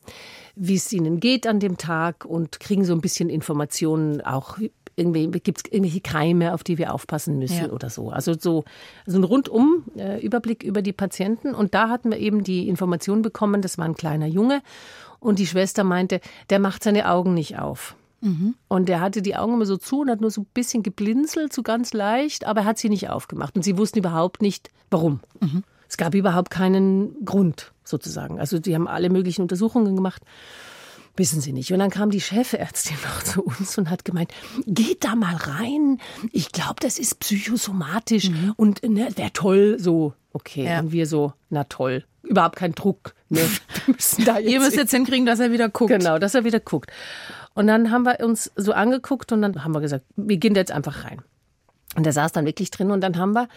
wie 0.60 0.76
es 0.76 0.92
ihnen 0.92 1.20
geht 1.20 1.48
an 1.48 1.60
dem 1.60 1.78
Tag 1.78 2.26
und 2.26 2.60
kriegen 2.60 2.84
so 2.84 2.94
ein 2.94 3.02
bisschen 3.02 3.30
Informationen 3.30 4.22
auch 4.22 4.58
irgendwie 4.98 5.28
gibt 5.28 5.60
es 5.60 5.72
irgendwelche 5.72 6.02
Keime, 6.02 6.54
auf 6.54 6.64
die 6.64 6.80
wir 6.80 6.94
aufpassen 6.94 7.38
müssen 7.38 7.66
ja. 7.66 7.70
oder 7.70 7.90
so. 7.90 8.10
Also 8.10 8.34
so, 8.34 8.66
so 9.06 9.18
ein 9.18 9.24
rundum 9.24 9.84
äh, 9.96 10.20
Überblick 10.20 10.64
über 10.64 10.82
die 10.82 10.92
Patienten. 10.92 11.54
Und 11.54 11.76
da 11.76 11.88
hatten 11.88 12.10
wir 12.10 12.18
eben 12.18 12.44
die 12.44 12.68
Information 12.68 13.22
bekommen, 13.22 13.62
das 13.62 13.78
war 13.78 13.86
ein 13.86 13.96
kleiner 13.96 14.26
Junge. 14.26 14.64
Und 15.20 15.38
die 15.38 15.46
Schwester 15.46 15.84
meinte, 15.84 16.20
der 16.50 16.58
macht 16.58 16.84
seine 16.84 17.10
Augen 17.10 17.36
nicht 17.36 17.60
auf. 17.60 17.96
Mhm. 18.22 18.56
Und 18.68 18.90
er 18.90 19.00
hatte 19.00 19.22
die 19.22 19.36
Augen 19.36 19.54
immer 19.54 19.68
so 19.68 19.78
zu 19.78 20.02
und 20.02 20.10
hat 20.10 20.22
nur 20.22 20.32
so 20.32 20.42
ein 20.42 20.48
bisschen 20.56 20.82
geblinzelt, 20.82 21.54
so 21.54 21.62
ganz 21.62 21.94
leicht, 21.94 22.48
aber 22.48 22.62
er 22.62 22.66
hat 22.66 22.80
sie 22.80 22.90
nicht 22.90 23.10
aufgemacht. 23.10 23.56
Und 23.56 23.62
sie 23.62 23.78
wussten 23.78 24.00
überhaupt 24.00 24.42
nicht, 24.42 24.72
warum. 24.90 25.20
Mhm. 25.40 25.64
Es 25.88 25.98
gab 25.98 26.16
überhaupt 26.16 26.50
keinen 26.50 27.24
Grund 27.24 27.72
sozusagen. 27.90 28.40
Also 28.40 28.60
die 28.60 28.76
haben 28.76 28.88
alle 28.88 29.10
möglichen 29.10 29.42
Untersuchungen 29.42 29.96
gemacht. 29.96 30.22
Wissen 31.16 31.42
Sie 31.42 31.52
nicht. 31.52 31.74
Und 31.74 31.80
dann 31.80 31.90
kam 31.90 32.12
die 32.12 32.22
Chefärztin 32.22 32.96
noch 33.04 33.24
zu 33.24 33.42
uns 33.44 33.78
und 33.78 33.90
hat 33.90 34.06
gemeint, 34.06 34.32
geht 34.68 35.04
da 35.04 35.16
mal 35.16 35.36
rein. 35.36 36.00
Ich 36.32 36.52
glaube, 36.52 36.76
das 36.80 37.00
ist 37.00 37.20
psychosomatisch 37.20 38.30
mhm. 38.30 38.54
und 38.56 38.84
ne, 38.84 39.08
wäre 39.16 39.34
toll 39.34 39.78
so. 39.80 40.14
Okay, 40.32 40.66
ja. 40.66 40.80
und 40.80 40.92
wir 40.92 41.08
so, 41.08 41.34
na 41.50 41.64
toll. 41.64 42.06
Überhaupt 42.22 42.58
kein 42.58 42.74
Druck. 42.74 43.16
Ne? 43.30 43.42
Ihr 44.44 44.60
müsst 44.60 44.76
jetzt 44.76 44.92
hinkriegen, 44.92 45.26
dass 45.26 45.40
er 45.40 45.52
wieder 45.52 45.70
guckt. 45.70 45.90
Genau, 45.90 46.20
dass 46.20 46.36
er 46.36 46.44
wieder 46.44 46.60
guckt. 46.60 46.92
Und 47.56 47.66
dann 47.66 47.90
haben 47.90 48.04
wir 48.04 48.24
uns 48.24 48.52
so 48.56 48.74
angeguckt 48.74 49.32
und 49.32 49.42
dann 49.42 49.64
haben 49.64 49.74
wir 49.74 49.82
gesagt, 49.82 50.06
wir 50.16 50.38
gehen 50.38 50.54
da 50.54 50.60
jetzt 50.60 50.72
einfach 50.72 51.06
rein. 51.06 51.24
Und 51.96 52.06
der 52.06 52.14
saß 52.14 52.32
dann 52.32 52.46
wirklich 52.46 52.70
drin 52.70 52.92
und 52.92 53.02
dann 53.02 53.18
haben 53.18 53.34
wir 53.34 53.48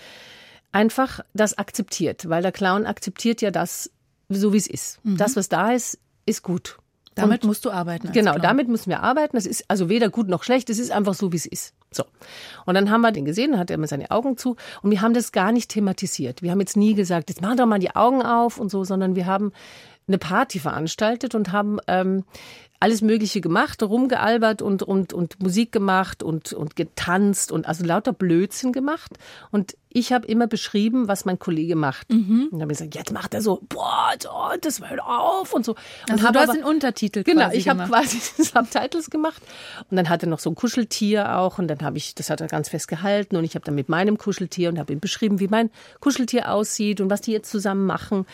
einfach 0.73 1.21
das 1.35 1.59
akzeptiert, 1.59 2.29
weil 2.29 2.41
der 2.43 2.53
Clown 2.53 2.87
akzeptiert 2.87 3.43
ja 3.43 3.50
das, 3.50 3.91
so 4.38 4.53
wie 4.53 4.59
es 4.59 4.67
ist. 4.67 5.05
Mhm. 5.05 5.17
Das, 5.17 5.37
was 5.37 5.49
da 5.49 5.73
ist, 5.73 5.99
ist 6.27 6.43
gut. 6.43 6.79
Damit 7.15 7.43
und 7.43 7.49
musst 7.49 7.65
du 7.65 7.71
arbeiten. 7.71 8.12
Genau, 8.12 8.32
Clown. 8.32 8.43
damit 8.43 8.69
müssen 8.69 8.91
wir 8.91 9.03
arbeiten. 9.03 9.37
Das 9.37 9.47
ist 9.47 9.65
also 9.69 9.88
weder 9.88 10.11
gut 10.11 10.29
noch 10.29 10.44
schlecht. 10.44 10.71
Es 10.71 10.79
ist 10.79 10.91
einfach 10.91 11.15
so, 11.15 11.32
wie 11.32 11.37
es 11.37 11.47
ist. 11.47 11.75
So. 11.91 12.05
Und 12.67 12.75
dann 12.75 12.91
haben 12.91 13.00
wir 13.00 13.11
den 13.11 13.25
gesehen, 13.25 13.53
dann 13.53 13.61
hat 13.61 13.71
er 13.71 13.75
immer 13.75 13.88
seine 13.88 14.11
Augen 14.11 14.37
zu. 14.37 14.56
Und 14.82 14.91
wir 14.91 15.00
haben 15.00 15.12
das 15.12 15.32
gar 15.32 15.50
nicht 15.50 15.71
thematisiert. 15.71 16.41
Wir 16.43 16.53
haben 16.53 16.61
jetzt 16.61 16.77
nie 16.77 16.94
gesagt, 16.94 17.29
jetzt 17.29 17.43
mach 17.43 17.56
doch 17.56 17.67
mal 17.67 17.81
die 17.81 17.94
Augen 17.97 18.23
auf 18.23 18.59
und 18.59 18.71
so, 18.71 18.85
sondern 18.85 19.17
wir 19.17 19.27
haben 19.27 19.53
eine 20.06 20.19
Party 20.19 20.59
veranstaltet 20.61 21.35
und 21.35 21.53
haben 21.53 21.79
ähm, 21.88 22.25
alles 22.81 23.03
Mögliche 23.03 23.43
gemacht, 23.43 23.82
rumgealbert 23.82 24.62
und, 24.62 24.82
und, 24.82 25.12
und 25.12 25.41
Musik 25.43 25.71
gemacht 25.71 26.23
und, 26.23 26.55
und 26.55 26.77
getanzt 26.77 27.53
und 27.53 27.69
also 27.69 27.85
lauter 27.85 28.15
Blödsinn 28.15 28.73
gemacht. 28.73 29.19
Und 29.50 29.77
ich 29.93 30.12
habe 30.12 30.27
immer 30.27 30.47
beschrieben, 30.47 31.09
was 31.09 31.25
mein 31.25 31.38
Kollege 31.38 31.75
macht. 31.75 32.11
Mhm. 32.11 32.44
Und 32.44 32.53
dann 32.53 32.62
habe 32.62 32.73
ich 32.73 32.79
gesagt, 32.79 32.94
jetzt 32.94 33.12
macht 33.12 33.34
er 33.34 33.43
so, 33.43 33.60
boah, 33.69 34.13
oh, 34.32 34.56
das 34.60 34.81
hört 34.81 35.01
auf 35.01 35.53
und 35.53 35.65
so. 35.65 35.72
Und 36.08 36.13
also 36.13 36.32
du 36.32 36.39
hast 36.39 36.55
den 36.55 36.65
Untertitel 36.65 37.25
Genau, 37.25 37.51
ich 37.51 37.69
habe 37.69 37.84
quasi 37.84 38.19
Subtitles 38.43 39.10
gemacht. 39.10 39.43
Und 39.91 39.96
dann 39.96 40.08
hat 40.08 40.22
er 40.22 40.29
noch 40.29 40.39
so 40.39 40.49
ein 40.49 40.55
Kuscheltier 40.55 41.37
auch 41.37 41.58
und 41.58 41.69
dann 41.69 41.81
habe 41.81 41.99
ich, 41.99 42.15
das 42.15 42.31
hat 42.31 42.41
er 42.41 42.46
ganz 42.46 42.69
fest 42.69 42.89
gehalten 42.89 43.37
und 43.37 43.44
ich 43.44 43.56
habe 43.56 43.65
dann 43.65 43.75
mit 43.75 43.89
meinem 43.89 44.17
Kuscheltier 44.17 44.70
und 44.70 44.79
habe 44.79 44.93
ihm 44.93 45.01
beschrieben, 45.01 45.41
wie 45.41 45.49
mein 45.49 45.70
Kuscheltier 45.99 46.51
aussieht 46.53 47.01
und 47.01 47.10
was 47.10 47.20
die 47.20 47.32
jetzt 47.32 47.51
zusammen 47.51 47.84
machen. 47.84 48.27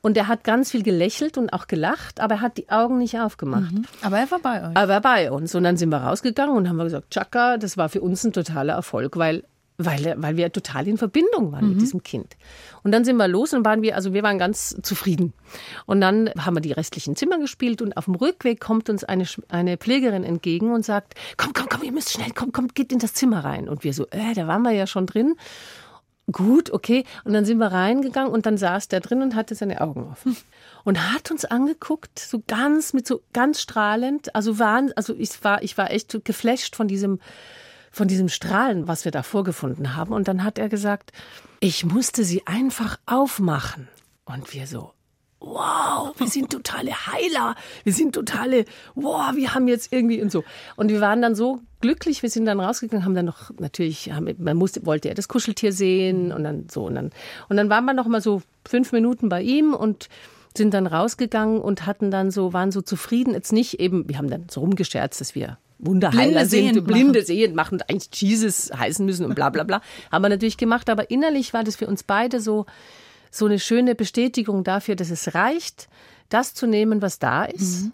Und 0.00 0.16
er 0.16 0.28
hat 0.28 0.44
ganz 0.44 0.70
viel 0.70 0.82
gelächelt 0.82 1.38
und 1.38 1.52
auch 1.52 1.66
gelacht, 1.66 2.20
aber 2.20 2.36
er 2.36 2.40
hat 2.40 2.56
die 2.56 2.68
Augen 2.68 2.98
nicht 2.98 3.18
aufgemacht. 3.18 3.72
Mhm. 3.72 3.84
Aber 4.02 4.18
er 4.18 4.30
war 4.30 4.38
bei 4.38 4.60
euch. 4.60 4.76
Aber 4.76 4.80
er 4.80 4.88
war 4.88 5.00
bei 5.00 5.30
uns. 5.30 5.54
Und 5.54 5.64
dann 5.64 5.76
sind 5.76 5.90
wir 5.90 5.98
rausgegangen 5.98 6.56
und 6.56 6.68
haben 6.68 6.78
gesagt, 6.78 7.10
Chaka, 7.10 7.56
das 7.58 7.76
war 7.76 7.88
für 7.88 8.00
uns 8.00 8.24
ein 8.24 8.32
totaler 8.32 8.74
Erfolg, 8.74 9.16
weil 9.16 9.44
weil, 9.78 10.14
weil 10.16 10.36
wir 10.36 10.50
total 10.52 10.88
in 10.88 10.96
Verbindung 10.96 11.52
waren 11.52 11.66
mhm. 11.66 11.72
mit 11.72 11.82
diesem 11.82 12.02
Kind. 12.02 12.36
Und 12.82 12.92
dann 12.92 13.04
sind 13.04 13.16
wir 13.16 13.28
los 13.28 13.52
und 13.52 13.64
waren 13.64 13.82
wir, 13.82 13.94
also 13.96 14.14
wir 14.14 14.22
waren 14.22 14.38
ganz 14.38 14.76
zufrieden. 14.82 15.32
Und 15.84 16.00
dann 16.00 16.30
haben 16.38 16.56
wir 16.56 16.60
die 16.60 16.72
restlichen 16.72 17.16
Zimmer 17.16 17.38
gespielt 17.38 17.82
und 17.82 17.96
auf 17.96 18.06
dem 18.06 18.14
Rückweg 18.14 18.60
kommt 18.60 18.88
uns 18.88 19.04
eine, 19.04 19.26
eine 19.48 19.76
Pflegerin 19.76 20.24
entgegen 20.24 20.72
und 20.72 20.84
sagt, 20.84 21.14
komm, 21.36 21.52
komm, 21.52 21.66
komm, 21.68 21.82
ihr 21.82 21.92
müsst 21.92 22.12
schnell, 22.12 22.30
komm, 22.34 22.52
komm, 22.52 22.68
geht 22.68 22.92
in 22.92 22.98
das 22.98 23.14
Zimmer 23.14 23.44
rein. 23.44 23.68
Und 23.68 23.84
wir 23.84 23.92
so, 23.92 24.06
äh, 24.10 24.34
da 24.34 24.46
waren 24.46 24.62
wir 24.62 24.72
ja 24.72 24.86
schon 24.86 25.06
drin. 25.06 25.36
Gut, 26.32 26.72
okay. 26.72 27.04
Und 27.24 27.34
dann 27.34 27.44
sind 27.44 27.58
wir 27.58 27.68
reingegangen 27.70 28.32
und 28.32 28.46
dann 28.46 28.58
saß 28.58 28.88
der 28.88 29.00
drin 29.00 29.22
und 29.22 29.36
hatte 29.36 29.54
seine 29.54 29.80
Augen 29.80 30.08
offen. 30.10 30.36
Und 30.84 31.12
hat 31.12 31.30
uns 31.30 31.44
angeguckt, 31.44 32.18
so 32.18 32.42
ganz, 32.46 32.92
mit 32.92 33.06
so 33.06 33.22
ganz 33.32 33.60
strahlend. 33.60 34.34
Also 34.34 34.58
waren, 34.58 34.92
also 34.96 35.14
ich 35.16 35.42
war, 35.44 35.62
ich 35.62 35.78
war 35.78 35.90
echt 35.90 36.24
geflasht 36.24 36.74
von 36.74 36.88
diesem, 36.88 37.20
von 37.92 38.08
diesem 38.08 38.28
Strahlen, 38.28 38.88
was 38.88 39.04
wir 39.04 39.12
da 39.12 39.22
vorgefunden 39.22 39.94
haben. 39.94 40.12
Und 40.12 40.26
dann 40.26 40.42
hat 40.42 40.58
er 40.58 40.68
gesagt, 40.68 41.12
ich 41.60 41.84
musste 41.84 42.24
sie 42.24 42.44
einfach 42.46 42.98
aufmachen. 43.06 43.88
Und 44.24 44.52
wir 44.52 44.66
so, 44.66 44.92
wow, 45.46 46.12
wir 46.18 46.26
sind 46.26 46.50
totale 46.50 46.90
Heiler, 46.90 47.54
wir 47.84 47.92
sind 47.92 48.14
totale, 48.14 48.64
wow, 48.94 49.34
wir 49.34 49.54
haben 49.54 49.68
jetzt 49.68 49.92
irgendwie 49.92 50.20
und 50.20 50.32
so. 50.32 50.44
Und 50.74 50.90
wir 50.90 51.00
waren 51.00 51.22
dann 51.22 51.34
so 51.34 51.60
glücklich, 51.80 52.22
wir 52.22 52.30
sind 52.30 52.46
dann 52.46 52.60
rausgegangen, 52.60 53.04
haben 53.04 53.14
dann 53.14 53.26
noch, 53.26 53.50
natürlich, 53.58 54.12
haben, 54.12 54.28
man 54.38 54.56
musste, 54.56 54.84
wollte 54.84 55.08
ja 55.08 55.14
das 55.14 55.28
Kuscheltier 55.28 55.72
sehen 55.72 56.32
und 56.32 56.44
dann 56.44 56.66
so. 56.68 56.84
Und 56.84 56.96
dann, 56.96 57.10
und 57.48 57.56
dann 57.56 57.70
waren 57.70 57.84
wir 57.84 57.94
noch 57.94 58.06
mal 58.06 58.20
so 58.20 58.42
fünf 58.66 58.92
Minuten 58.92 59.28
bei 59.28 59.42
ihm 59.42 59.72
und 59.72 60.08
sind 60.56 60.74
dann 60.74 60.86
rausgegangen 60.86 61.60
und 61.60 61.86
hatten 61.86 62.10
dann 62.10 62.30
so, 62.30 62.52
waren 62.52 62.72
so 62.72 62.82
zufrieden, 62.82 63.34
jetzt 63.34 63.52
nicht 63.52 63.78
eben, 63.78 64.08
wir 64.08 64.18
haben 64.18 64.30
dann 64.30 64.46
so 64.50 64.60
rumgescherzt, 64.60 65.20
dass 65.20 65.34
wir 65.34 65.58
Wunderheiler 65.78 66.22
Blinde 66.22 66.46
sind, 66.46 66.72
sehend 66.72 66.86
blinde 66.86 67.22
sehen 67.22 67.54
machen, 67.54 67.82
eigentlich 67.82 68.08
Jesus 68.22 68.70
heißen 68.74 69.04
müssen 69.04 69.26
und 69.26 69.34
bla 69.34 69.50
bla 69.50 69.62
bla. 69.62 69.82
Haben 70.10 70.22
wir 70.22 70.30
natürlich 70.30 70.56
gemacht, 70.56 70.88
aber 70.88 71.10
innerlich 71.10 71.52
war 71.52 71.64
das 71.64 71.76
für 71.76 71.86
uns 71.86 72.02
beide 72.02 72.40
so, 72.40 72.64
so 73.36 73.46
eine 73.46 73.58
schöne 73.58 73.94
Bestätigung 73.94 74.64
dafür, 74.64 74.96
dass 74.96 75.10
es 75.10 75.34
reicht, 75.34 75.88
das 76.28 76.54
zu 76.54 76.66
nehmen, 76.66 77.02
was 77.02 77.18
da 77.18 77.44
ist. 77.44 77.84
Mhm. 77.84 77.92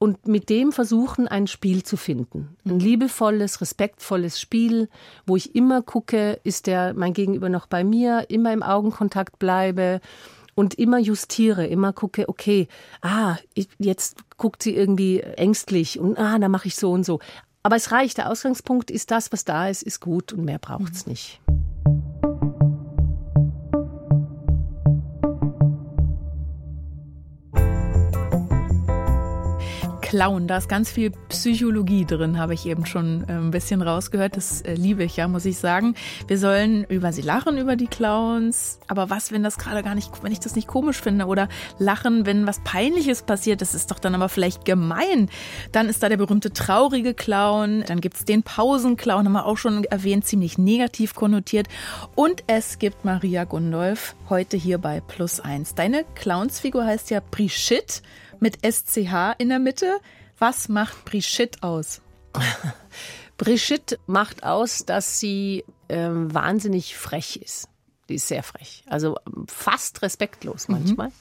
Und 0.00 0.28
mit 0.28 0.48
dem 0.48 0.70
versuchen, 0.70 1.26
ein 1.26 1.48
Spiel 1.48 1.82
zu 1.82 1.96
finden. 1.96 2.56
Ein 2.64 2.78
liebevolles, 2.78 3.60
respektvolles 3.60 4.40
Spiel, 4.40 4.88
wo 5.26 5.34
ich 5.34 5.56
immer 5.56 5.82
gucke, 5.82 6.38
ist 6.44 6.68
der 6.68 6.94
mein 6.94 7.14
Gegenüber 7.14 7.48
noch 7.48 7.66
bei 7.66 7.82
mir, 7.82 8.26
immer 8.28 8.52
im 8.52 8.62
Augenkontakt 8.62 9.40
bleibe 9.40 10.00
und 10.54 10.74
immer 10.74 10.98
justiere, 10.98 11.66
immer 11.66 11.92
gucke, 11.92 12.28
okay, 12.28 12.68
ah, 13.02 13.36
jetzt 13.78 14.18
guckt 14.36 14.62
sie 14.62 14.74
irgendwie 14.74 15.20
ängstlich 15.20 15.98
und 15.98 16.16
ah, 16.16 16.38
dann 16.38 16.50
mache 16.52 16.68
ich 16.68 16.76
so 16.76 16.92
und 16.92 17.04
so. 17.04 17.18
Aber 17.64 17.74
es 17.74 17.90
reicht, 17.90 18.18
der 18.18 18.30
Ausgangspunkt 18.30 18.90
ist 18.92 19.10
das, 19.10 19.32
was 19.32 19.44
da 19.44 19.68
ist, 19.68 19.82
ist 19.82 20.00
gut 20.00 20.32
und 20.32 20.44
mehr 20.44 20.58
braucht's 20.60 21.06
nicht. 21.06 21.40
Clown, 30.08 30.46
da 30.46 30.56
ist 30.56 30.70
ganz 30.70 30.90
viel 30.90 31.10
Psychologie 31.28 32.06
drin, 32.06 32.38
habe 32.38 32.54
ich 32.54 32.64
eben 32.64 32.86
schon 32.86 33.28
äh, 33.28 33.32
ein 33.32 33.50
bisschen 33.50 33.82
rausgehört. 33.82 34.38
Das 34.38 34.62
äh, 34.62 34.72
liebe 34.72 35.04
ich 35.04 35.16
ja, 35.16 35.28
muss 35.28 35.44
ich 35.44 35.58
sagen. 35.58 35.96
Wir 36.26 36.38
sollen 36.38 36.84
über 36.84 37.12
sie 37.12 37.20
lachen, 37.20 37.58
über 37.58 37.76
die 37.76 37.88
Clowns. 37.88 38.80
Aber 38.86 39.10
was, 39.10 39.32
wenn 39.32 39.42
das 39.42 39.58
gerade 39.58 39.82
gar 39.82 39.94
nicht, 39.94 40.10
wenn 40.22 40.32
ich 40.32 40.40
das 40.40 40.56
nicht 40.56 40.66
komisch 40.66 40.98
finde? 40.98 41.26
Oder 41.26 41.50
lachen, 41.78 42.24
wenn 42.24 42.46
was 42.46 42.60
Peinliches 42.64 43.20
passiert? 43.20 43.60
Das 43.60 43.74
ist 43.74 43.90
doch 43.90 43.98
dann 43.98 44.14
aber 44.14 44.30
vielleicht 44.30 44.64
gemein. 44.64 45.28
Dann 45.72 45.90
ist 45.90 46.02
da 46.02 46.08
der 46.08 46.16
berühmte 46.16 46.54
traurige 46.54 47.12
Clown. 47.12 47.84
Dann 47.86 48.00
gibt's 48.00 48.24
den 48.24 48.42
Pausenclown, 48.42 49.26
haben 49.26 49.32
wir 49.32 49.44
auch 49.44 49.58
schon 49.58 49.84
erwähnt, 49.84 50.24
ziemlich 50.24 50.56
negativ 50.56 51.14
konnotiert. 51.14 51.68
Und 52.14 52.44
es 52.46 52.78
gibt 52.78 53.04
Maria 53.04 53.44
Gundolf 53.44 54.16
heute 54.30 54.56
hier 54.56 54.78
bei 54.78 55.02
Plus 55.02 55.38
Eins. 55.38 55.74
Deine 55.74 56.06
Clownsfigur 56.14 56.86
heißt 56.86 57.10
ja 57.10 57.20
Brigitte 57.30 58.00
mit 58.40 58.58
SCH 58.64 59.34
in 59.38 59.48
der 59.48 59.58
Mitte. 59.58 59.98
Was 60.38 60.68
macht 60.68 61.04
Brigitte 61.04 61.62
aus? 61.62 62.00
Brigitte 63.36 63.98
macht 64.06 64.44
aus, 64.44 64.84
dass 64.84 65.20
sie 65.20 65.64
ähm, 65.88 66.32
wahnsinnig 66.32 66.96
frech 66.96 67.36
ist. 67.36 67.68
Die 68.08 68.14
ist 68.14 68.28
sehr 68.28 68.42
frech. 68.42 68.84
Also 68.86 69.16
fast 69.48 70.02
respektlos 70.02 70.68
manchmal. 70.68 71.08
Mhm. 71.08 71.12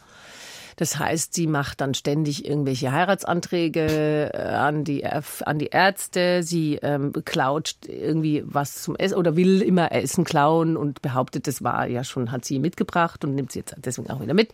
Das 0.78 1.00
heißt, 1.00 1.34
sie 1.34 1.48
macht 1.48 1.82
dann 1.82 1.96
ständig 1.96 2.46
irgendwelche 2.46 2.92
Heiratsanträge 2.92 4.32
äh, 4.32 4.38
an 4.38 4.84
die, 4.84 5.04
an 5.06 5.58
die 5.58 5.68
Ärzte. 5.68 6.44
Sie 6.44 6.76
ähm, 6.76 7.14
klaut 7.26 7.76
irgendwie 7.88 8.44
was 8.46 8.84
zum 8.84 8.96
Essen 8.96 9.16
oder 9.16 9.36
will 9.36 9.64
immer 9.64 9.92
Essen 9.92 10.24
klauen 10.24 10.78
und 10.78 11.02
behauptet, 11.02 11.48
das 11.48 11.64
war 11.64 11.88
ja 11.88 12.04
schon, 12.04 12.32
hat 12.32 12.46
sie 12.46 12.60
mitgebracht 12.60 13.26
und 13.26 13.34
nimmt 13.34 13.52
sie 13.52 13.60
jetzt 13.60 13.76
deswegen 13.78 14.12
auch 14.12 14.22
wieder 14.22 14.36
mit 14.36 14.54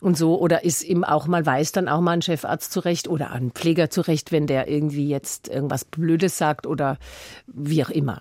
und 0.00 0.16
so 0.16 0.38
oder 0.38 0.64
ist 0.64 0.82
ihm 0.82 1.04
auch 1.04 1.26
mal 1.26 1.44
weiß 1.44 1.72
dann 1.72 1.88
auch 1.88 2.00
mal 2.00 2.12
ein 2.12 2.22
Chefarzt 2.22 2.72
zurecht 2.72 3.08
oder 3.08 3.30
ein 3.30 3.50
Pfleger 3.52 3.90
zurecht, 3.90 4.32
wenn 4.32 4.46
der 4.46 4.68
irgendwie 4.68 5.08
jetzt 5.08 5.48
irgendwas 5.48 5.84
Blödes 5.84 6.38
sagt 6.38 6.66
oder 6.66 6.98
wie 7.46 7.84
auch 7.84 7.90
immer. 7.90 8.20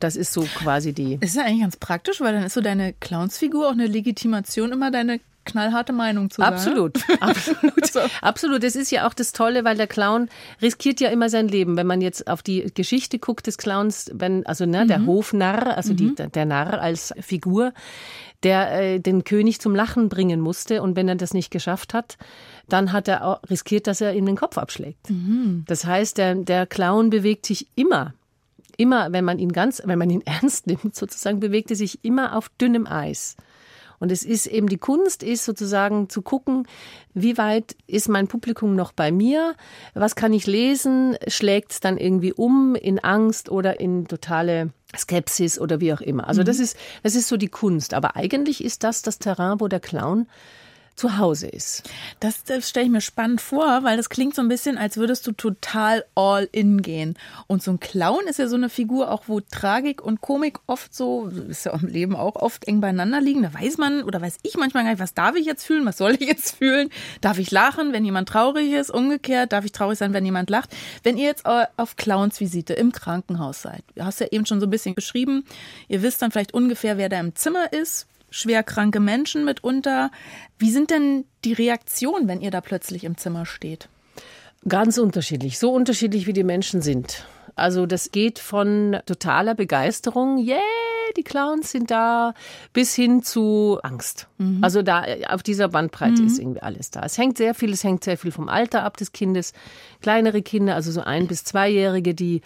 Das 0.00 0.16
ist 0.16 0.32
so 0.32 0.42
quasi 0.42 0.92
die. 0.92 1.18
Das 1.18 1.30
ist 1.30 1.36
ja 1.36 1.44
eigentlich 1.44 1.60
ganz 1.60 1.76
praktisch, 1.76 2.20
weil 2.20 2.34
dann 2.34 2.42
ist 2.44 2.54
so 2.54 2.60
deine 2.60 2.92
Clownsfigur 2.92 3.68
auch 3.68 3.72
eine 3.72 3.86
Legitimation, 3.86 4.72
immer 4.72 4.90
deine 4.90 5.20
knallharte 5.44 5.92
Meinung 5.92 6.30
zu 6.30 6.40
sagen. 6.40 6.54
Absolut, 6.54 6.98
absolut, 7.20 7.86
so. 7.86 8.00
absolut. 8.20 8.62
Das 8.62 8.76
ist 8.76 8.90
ja 8.90 9.06
auch 9.06 9.14
das 9.14 9.32
Tolle, 9.32 9.64
weil 9.64 9.76
der 9.76 9.86
Clown 9.86 10.28
riskiert 10.60 11.00
ja 11.00 11.10
immer 11.10 11.28
sein 11.28 11.48
Leben. 11.48 11.76
Wenn 11.76 11.86
man 11.86 12.00
jetzt 12.00 12.28
auf 12.28 12.42
die 12.42 12.72
Geschichte 12.74 13.18
guckt 13.18 13.46
des 13.46 13.58
Clowns, 13.58 14.10
wenn 14.14 14.44
also 14.46 14.66
ne, 14.66 14.86
der 14.86 15.00
mhm. 15.00 15.06
Hofnarr, 15.06 15.76
also 15.76 15.92
mhm. 15.92 15.96
die, 15.96 16.14
der 16.14 16.46
Narr 16.46 16.80
als 16.80 17.14
Figur, 17.20 17.72
der 18.44 18.72
äh, 18.72 19.00
den 19.00 19.24
König 19.24 19.60
zum 19.60 19.74
Lachen 19.74 20.08
bringen 20.08 20.40
musste 20.40 20.82
und 20.82 20.96
wenn 20.96 21.08
er 21.08 21.16
das 21.16 21.34
nicht 21.34 21.50
geschafft 21.50 21.94
hat, 21.94 22.16
dann 22.68 22.92
hat 22.92 23.08
er 23.08 23.24
auch 23.24 23.40
riskiert, 23.50 23.86
dass 23.86 24.00
er 24.00 24.14
ihm 24.14 24.26
den 24.26 24.36
Kopf 24.36 24.58
abschlägt. 24.58 25.10
Mhm. 25.10 25.64
Das 25.66 25.84
heißt, 25.84 26.18
der, 26.18 26.34
der 26.36 26.66
Clown 26.66 27.10
bewegt 27.10 27.46
sich 27.46 27.66
immer 27.74 28.14
immer, 28.76 29.12
wenn 29.12 29.24
man 29.24 29.38
ihn 29.38 29.52
ganz, 29.52 29.82
wenn 29.84 29.98
man 29.98 30.10
ihn 30.10 30.22
ernst 30.26 30.66
nimmt, 30.66 30.94
sozusagen, 30.94 31.40
bewegt 31.40 31.70
er 31.70 31.76
sich 31.76 32.04
immer 32.04 32.36
auf 32.36 32.48
dünnem 32.60 32.86
Eis. 32.86 33.36
Und 34.00 34.10
es 34.10 34.22
ist 34.22 34.46
eben 34.46 34.68
die 34.68 34.78
Kunst, 34.78 35.22
ist 35.22 35.44
sozusagen 35.44 36.10
zu 36.10 36.20
gucken, 36.20 36.66
wie 37.14 37.38
weit 37.38 37.76
ist 37.86 38.08
mein 38.08 38.26
Publikum 38.26 38.74
noch 38.74 38.92
bei 38.92 39.12
mir? 39.12 39.54
Was 39.94 40.16
kann 40.16 40.32
ich 40.32 40.46
lesen? 40.46 41.16
Schlägt 41.28 41.72
es 41.72 41.80
dann 41.80 41.96
irgendwie 41.96 42.32
um 42.32 42.74
in 42.74 42.98
Angst 42.98 43.50
oder 43.50 43.80
in 43.80 44.06
totale 44.06 44.70
Skepsis 44.98 45.58
oder 45.58 45.80
wie 45.80 45.92
auch 45.92 46.00
immer? 46.00 46.28
Also 46.28 46.42
mhm. 46.42 46.46
das 46.46 46.58
ist, 46.58 46.76
das 47.02 47.14
ist 47.14 47.28
so 47.28 47.36
die 47.36 47.48
Kunst. 47.48 47.94
Aber 47.94 48.16
eigentlich 48.16 48.64
ist 48.64 48.84
das 48.84 49.02
das 49.02 49.18
Terrain, 49.18 49.60
wo 49.60 49.68
der 49.68 49.80
Clown 49.80 50.26
zu 50.96 51.18
Hause 51.18 51.48
ist. 51.48 51.82
Das, 52.20 52.44
das 52.44 52.68
stelle 52.68 52.86
ich 52.86 52.92
mir 52.92 53.00
spannend 53.00 53.40
vor, 53.40 53.82
weil 53.82 53.96
das 53.96 54.08
klingt 54.08 54.34
so 54.34 54.42
ein 54.42 54.48
bisschen, 54.48 54.78
als 54.78 54.96
würdest 54.96 55.26
du 55.26 55.32
total 55.32 56.04
all 56.14 56.48
in 56.52 56.82
gehen. 56.82 57.16
Und 57.46 57.62
so 57.62 57.72
ein 57.72 57.80
Clown 57.80 58.26
ist 58.28 58.38
ja 58.38 58.46
so 58.46 58.56
eine 58.56 58.68
Figur, 58.68 59.10
auch 59.10 59.24
wo 59.26 59.40
Tragik 59.40 60.02
und 60.02 60.20
Komik 60.20 60.58
oft 60.66 60.94
so, 60.94 61.26
ist 61.26 61.66
ja 61.66 61.72
im 61.72 61.88
Leben 61.88 62.14
auch 62.14 62.36
oft 62.36 62.66
eng 62.68 62.80
beieinander 62.80 63.20
liegen. 63.20 63.42
Da 63.42 63.52
weiß 63.52 63.78
man 63.78 64.04
oder 64.04 64.20
weiß 64.20 64.38
ich 64.42 64.56
manchmal 64.56 64.84
gar 64.84 64.90
nicht, 64.90 65.00
was 65.00 65.14
darf 65.14 65.34
ich 65.34 65.46
jetzt 65.46 65.64
fühlen, 65.64 65.84
was 65.84 65.98
soll 65.98 66.12
ich 66.12 66.28
jetzt 66.28 66.56
fühlen? 66.56 66.90
Darf 67.20 67.38
ich 67.38 67.50
lachen, 67.50 67.92
wenn 67.92 68.04
jemand 68.04 68.28
traurig 68.28 68.72
ist? 68.72 68.90
Umgekehrt, 68.90 69.52
darf 69.52 69.64
ich 69.64 69.72
traurig 69.72 69.98
sein, 69.98 70.12
wenn 70.12 70.24
jemand 70.24 70.50
lacht? 70.50 70.70
Wenn 71.02 71.16
ihr 71.16 71.26
jetzt 71.26 71.44
auf 71.44 71.96
Clownsvisite 71.96 72.74
im 72.74 72.92
Krankenhaus 72.92 73.62
seid, 73.62 73.82
hast 73.98 74.20
ja 74.20 74.28
eben 74.30 74.46
schon 74.46 74.60
so 74.60 74.66
ein 74.66 74.70
bisschen 74.70 74.94
beschrieben, 74.94 75.44
ihr 75.88 76.02
wisst 76.02 76.22
dann 76.22 76.30
vielleicht 76.30 76.54
ungefähr, 76.54 76.98
wer 76.98 77.08
da 77.08 77.18
im 77.18 77.34
Zimmer 77.34 77.72
ist, 77.72 78.06
schwerkranke 78.34 79.00
Menschen 79.00 79.44
mitunter. 79.44 80.10
Wie 80.58 80.70
sind 80.70 80.90
denn 80.90 81.24
die 81.44 81.52
Reaktionen, 81.52 82.26
wenn 82.28 82.40
ihr 82.40 82.50
da 82.50 82.60
plötzlich 82.60 83.04
im 83.04 83.16
Zimmer 83.16 83.46
steht? 83.46 83.88
Ganz 84.68 84.98
unterschiedlich, 84.98 85.58
so 85.58 85.72
unterschiedlich 85.72 86.26
wie 86.26 86.32
die 86.32 86.44
Menschen 86.44 86.82
sind. 86.82 87.26
Also 87.54 87.86
das 87.86 88.10
geht 88.10 88.40
von 88.40 88.96
totaler 89.06 89.54
Begeisterung, 89.54 90.38
yeah, 90.44 90.58
die 91.16 91.22
Clowns 91.22 91.70
sind 91.70 91.92
da, 91.92 92.34
bis 92.72 92.94
hin 92.94 93.22
zu 93.22 93.78
Angst. 93.82 94.26
Mhm. 94.38 94.58
Also 94.64 94.82
da 94.82 95.04
auf 95.28 95.44
dieser 95.44 95.68
Bandbreite 95.68 96.22
mhm. 96.22 96.26
ist 96.26 96.38
irgendwie 96.40 96.62
alles 96.62 96.90
da. 96.90 97.02
Es 97.04 97.16
hängt 97.16 97.38
sehr 97.38 97.54
viel, 97.54 97.72
es 97.72 97.84
hängt 97.84 98.02
sehr 98.02 98.18
viel 98.18 98.32
vom 98.32 98.48
Alter 98.48 98.82
ab 98.82 98.96
des 98.96 99.12
Kindes. 99.12 99.52
Kleinere 100.00 100.42
Kinder, 100.42 100.74
also 100.74 100.90
so 100.90 101.02
ein 101.02 101.28
bis 101.28 101.44
zweijährige, 101.44 102.14
die 102.14 102.40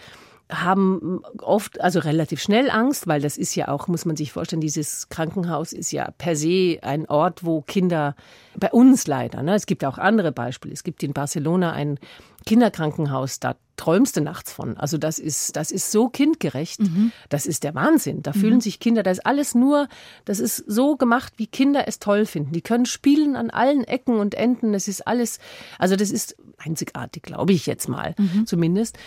haben 0.50 1.20
oft, 1.42 1.80
also 1.80 1.98
relativ 1.98 2.40
schnell 2.40 2.70
Angst, 2.70 3.06
weil 3.06 3.20
das 3.20 3.36
ist 3.36 3.54
ja 3.54 3.68
auch, 3.68 3.86
muss 3.86 4.06
man 4.06 4.16
sich 4.16 4.32
vorstellen, 4.32 4.60
dieses 4.60 5.08
Krankenhaus 5.10 5.72
ist 5.72 5.92
ja 5.92 6.10
per 6.16 6.36
se 6.36 6.78
ein 6.82 7.06
Ort, 7.06 7.44
wo 7.44 7.60
Kinder, 7.60 8.14
bei 8.56 8.70
uns 8.70 9.06
leider, 9.06 9.42
ne, 9.42 9.54
es 9.54 9.66
gibt 9.66 9.84
auch 9.84 9.98
andere 9.98 10.32
Beispiele. 10.32 10.72
Es 10.72 10.84
gibt 10.84 11.02
in 11.02 11.12
Barcelona 11.12 11.72
ein 11.72 11.98
Kinderkrankenhaus, 12.46 13.40
da 13.40 13.56
träumst 13.76 14.16
du 14.16 14.22
nachts 14.22 14.52
von. 14.52 14.76
Also 14.78 14.96
das 14.96 15.18
ist, 15.18 15.54
das 15.56 15.70
ist 15.70 15.92
so 15.92 16.08
kindgerecht. 16.08 16.80
Mhm. 16.80 17.12
Das 17.28 17.46
ist 17.46 17.62
der 17.62 17.74
Wahnsinn. 17.74 18.22
Da 18.22 18.32
mhm. 18.34 18.40
fühlen 18.40 18.60
sich 18.60 18.80
Kinder, 18.80 19.02
da 19.02 19.10
ist 19.10 19.24
alles 19.26 19.54
nur, 19.54 19.86
das 20.24 20.40
ist 20.40 20.56
so 20.66 20.96
gemacht, 20.96 21.34
wie 21.36 21.46
Kinder 21.46 21.86
es 21.86 21.98
toll 21.98 22.24
finden. 22.24 22.52
Die 22.52 22.62
können 22.62 22.86
spielen 22.86 23.36
an 23.36 23.50
allen 23.50 23.84
Ecken 23.84 24.18
und 24.18 24.34
Enden. 24.34 24.72
Das 24.72 24.88
ist 24.88 25.06
alles, 25.06 25.38
also 25.78 25.94
das 25.94 26.10
ist 26.10 26.36
einzigartig, 26.56 27.22
glaube 27.22 27.52
ich 27.52 27.66
jetzt 27.66 27.88
mal, 27.88 28.14
mhm. 28.18 28.46
zumindest. 28.46 28.98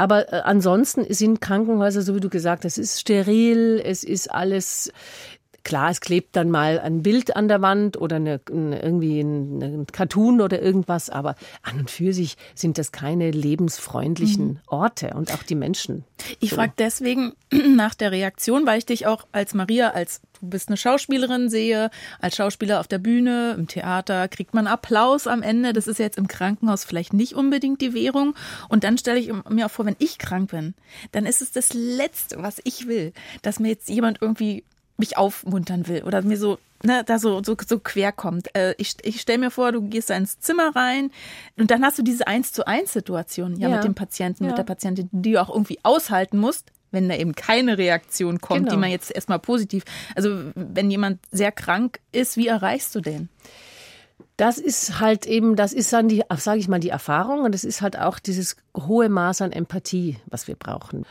Aber 0.00 0.32
äh, 0.32 0.40
ansonsten 0.44 1.04
sind 1.12 1.42
Krankenhäuser, 1.42 2.00
so 2.00 2.14
wie 2.14 2.20
du 2.20 2.30
gesagt 2.30 2.64
hast, 2.64 2.78
es 2.78 2.92
ist 2.92 3.00
steril, 3.02 3.82
es 3.84 4.02
ist 4.02 4.30
alles 4.30 4.94
Klar, 5.62 5.90
es 5.90 6.00
klebt 6.00 6.36
dann 6.36 6.50
mal 6.50 6.78
ein 6.78 7.02
Bild 7.02 7.36
an 7.36 7.48
der 7.48 7.60
Wand 7.60 8.00
oder 8.00 8.16
eine, 8.16 8.40
irgendwie 8.48 9.20
ein, 9.20 9.62
ein, 9.62 9.86
Cartoon 9.86 10.40
oder 10.40 10.60
irgendwas, 10.62 11.10
aber 11.10 11.34
an 11.62 11.80
und 11.80 11.90
für 11.90 12.12
sich 12.12 12.36
sind 12.54 12.78
das 12.78 12.92
keine 12.92 13.30
lebensfreundlichen 13.30 14.46
mhm. 14.46 14.58
Orte 14.66 15.10
und 15.14 15.32
auch 15.34 15.42
die 15.42 15.54
Menschen. 15.54 16.04
Ich 16.40 16.50
so. 16.50 16.56
frage 16.56 16.72
deswegen 16.78 17.32
nach 17.76 17.94
der 17.94 18.12
Reaktion, 18.12 18.66
weil 18.66 18.78
ich 18.78 18.86
dich 18.86 19.06
auch 19.06 19.26
als 19.32 19.54
Maria, 19.54 19.90
als 19.90 20.20
du 20.40 20.48
bist 20.48 20.68
eine 20.68 20.76
Schauspielerin 20.76 21.50
sehe, 21.50 21.90
als 22.20 22.36
Schauspieler 22.36 22.80
auf 22.80 22.88
der 22.88 22.98
Bühne, 22.98 23.54
im 23.58 23.68
Theater 23.68 24.28
kriegt 24.28 24.54
man 24.54 24.66
Applaus 24.66 25.26
am 25.26 25.42
Ende. 25.42 25.72
Das 25.72 25.86
ist 25.86 25.98
jetzt 25.98 26.18
im 26.18 26.28
Krankenhaus 26.28 26.84
vielleicht 26.84 27.12
nicht 27.12 27.34
unbedingt 27.34 27.80
die 27.80 27.94
Währung. 27.94 28.34
Und 28.68 28.84
dann 28.84 28.98
stelle 28.98 29.18
ich 29.18 29.30
mir 29.48 29.66
auch 29.66 29.70
vor, 29.70 29.86
wenn 29.86 29.96
ich 29.98 30.18
krank 30.18 30.50
bin, 30.50 30.74
dann 31.12 31.26
ist 31.26 31.42
es 31.42 31.52
das 31.52 31.74
Letzte, 31.74 32.42
was 32.42 32.60
ich 32.64 32.86
will, 32.86 33.12
dass 33.42 33.60
mir 33.60 33.68
jetzt 33.68 33.88
jemand 33.88 34.18
irgendwie 34.20 34.64
mich 35.00 35.16
aufmuntern 35.16 35.88
will 35.88 36.04
oder 36.04 36.22
mir 36.22 36.36
so 36.36 36.58
ne, 36.82 37.02
da 37.04 37.18
so, 37.18 37.42
so, 37.42 37.56
so 37.66 37.78
quer 37.78 38.12
kommt. 38.12 38.54
Äh, 38.54 38.74
ich 38.78 38.96
ich 39.02 39.20
stelle 39.20 39.38
mir 39.38 39.50
vor, 39.50 39.72
du 39.72 39.82
gehst 39.82 40.10
da 40.10 40.16
ins 40.16 40.40
Zimmer 40.40 40.74
rein 40.74 41.10
und 41.58 41.70
dann 41.70 41.84
hast 41.84 41.98
du 41.98 42.02
diese 42.02 42.26
eins 42.26 42.52
zu 42.52 42.66
eins 42.66 42.92
Situation 42.92 43.56
ja, 43.56 43.68
ja, 43.68 43.76
mit 43.76 43.84
dem 43.84 43.94
Patienten, 43.94 44.44
ja. 44.44 44.50
mit 44.50 44.58
der 44.58 44.64
Patientin, 44.64 45.08
die 45.12 45.32
du 45.32 45.42
auch 45.42 45.50
irgendwie 45.50 45.78
aushalten 45.82 46.38
musst, 46.38 46.72
wenn 46.90 47.08
da 47.08 47.16
eben 47.16 47.34
keine 47.34 47.78
Reaktion 47.78 48.40
kommt, 48.40 48.60
genau. 48.60 48.72
die 48.72 48.76
man 48.78 48.90
jetzt 48.90 49.14
erstmal 49.14 49.38
positiv. 49.38 49.84
Also 50.14 50.52
wenn 50.54 50.90
jemand 50.90 51.20
sehr 51.30 51.52
krank 51.52 52.00
ist, 52.12 52.36
wie 52.36 52.48
erreichst 52.48 52.94
du 52.94 53.00
den? 53.00 53.28
Das 54.36 54.56
ist 54.56 55.00
halt 55.00 55.26
eben, 55.26 55.54
das 55.54 55.74
ist 55.74 55.92
dann 55.92 56.08
die, 56.08 56.22
sage 56.36 56.60
ich 56.60 56.68
mal, 56.68 56.80
die 56.80 56.88
Erfahrung 56.88 57.42
und 57.42 57.52
das 57.52 57.62
ist 57.62 57.82
halt 57.82 57.98
auch 57.98 58.18
dieses 58.18 58.56
hohe 58.74 59.10
Maß 59.10 59.42
an 59.42 59.52
Empathie, 59.52 60.16
was 60.26 60.48
wir 60.48 60.54
brauchen. 60.54 61.04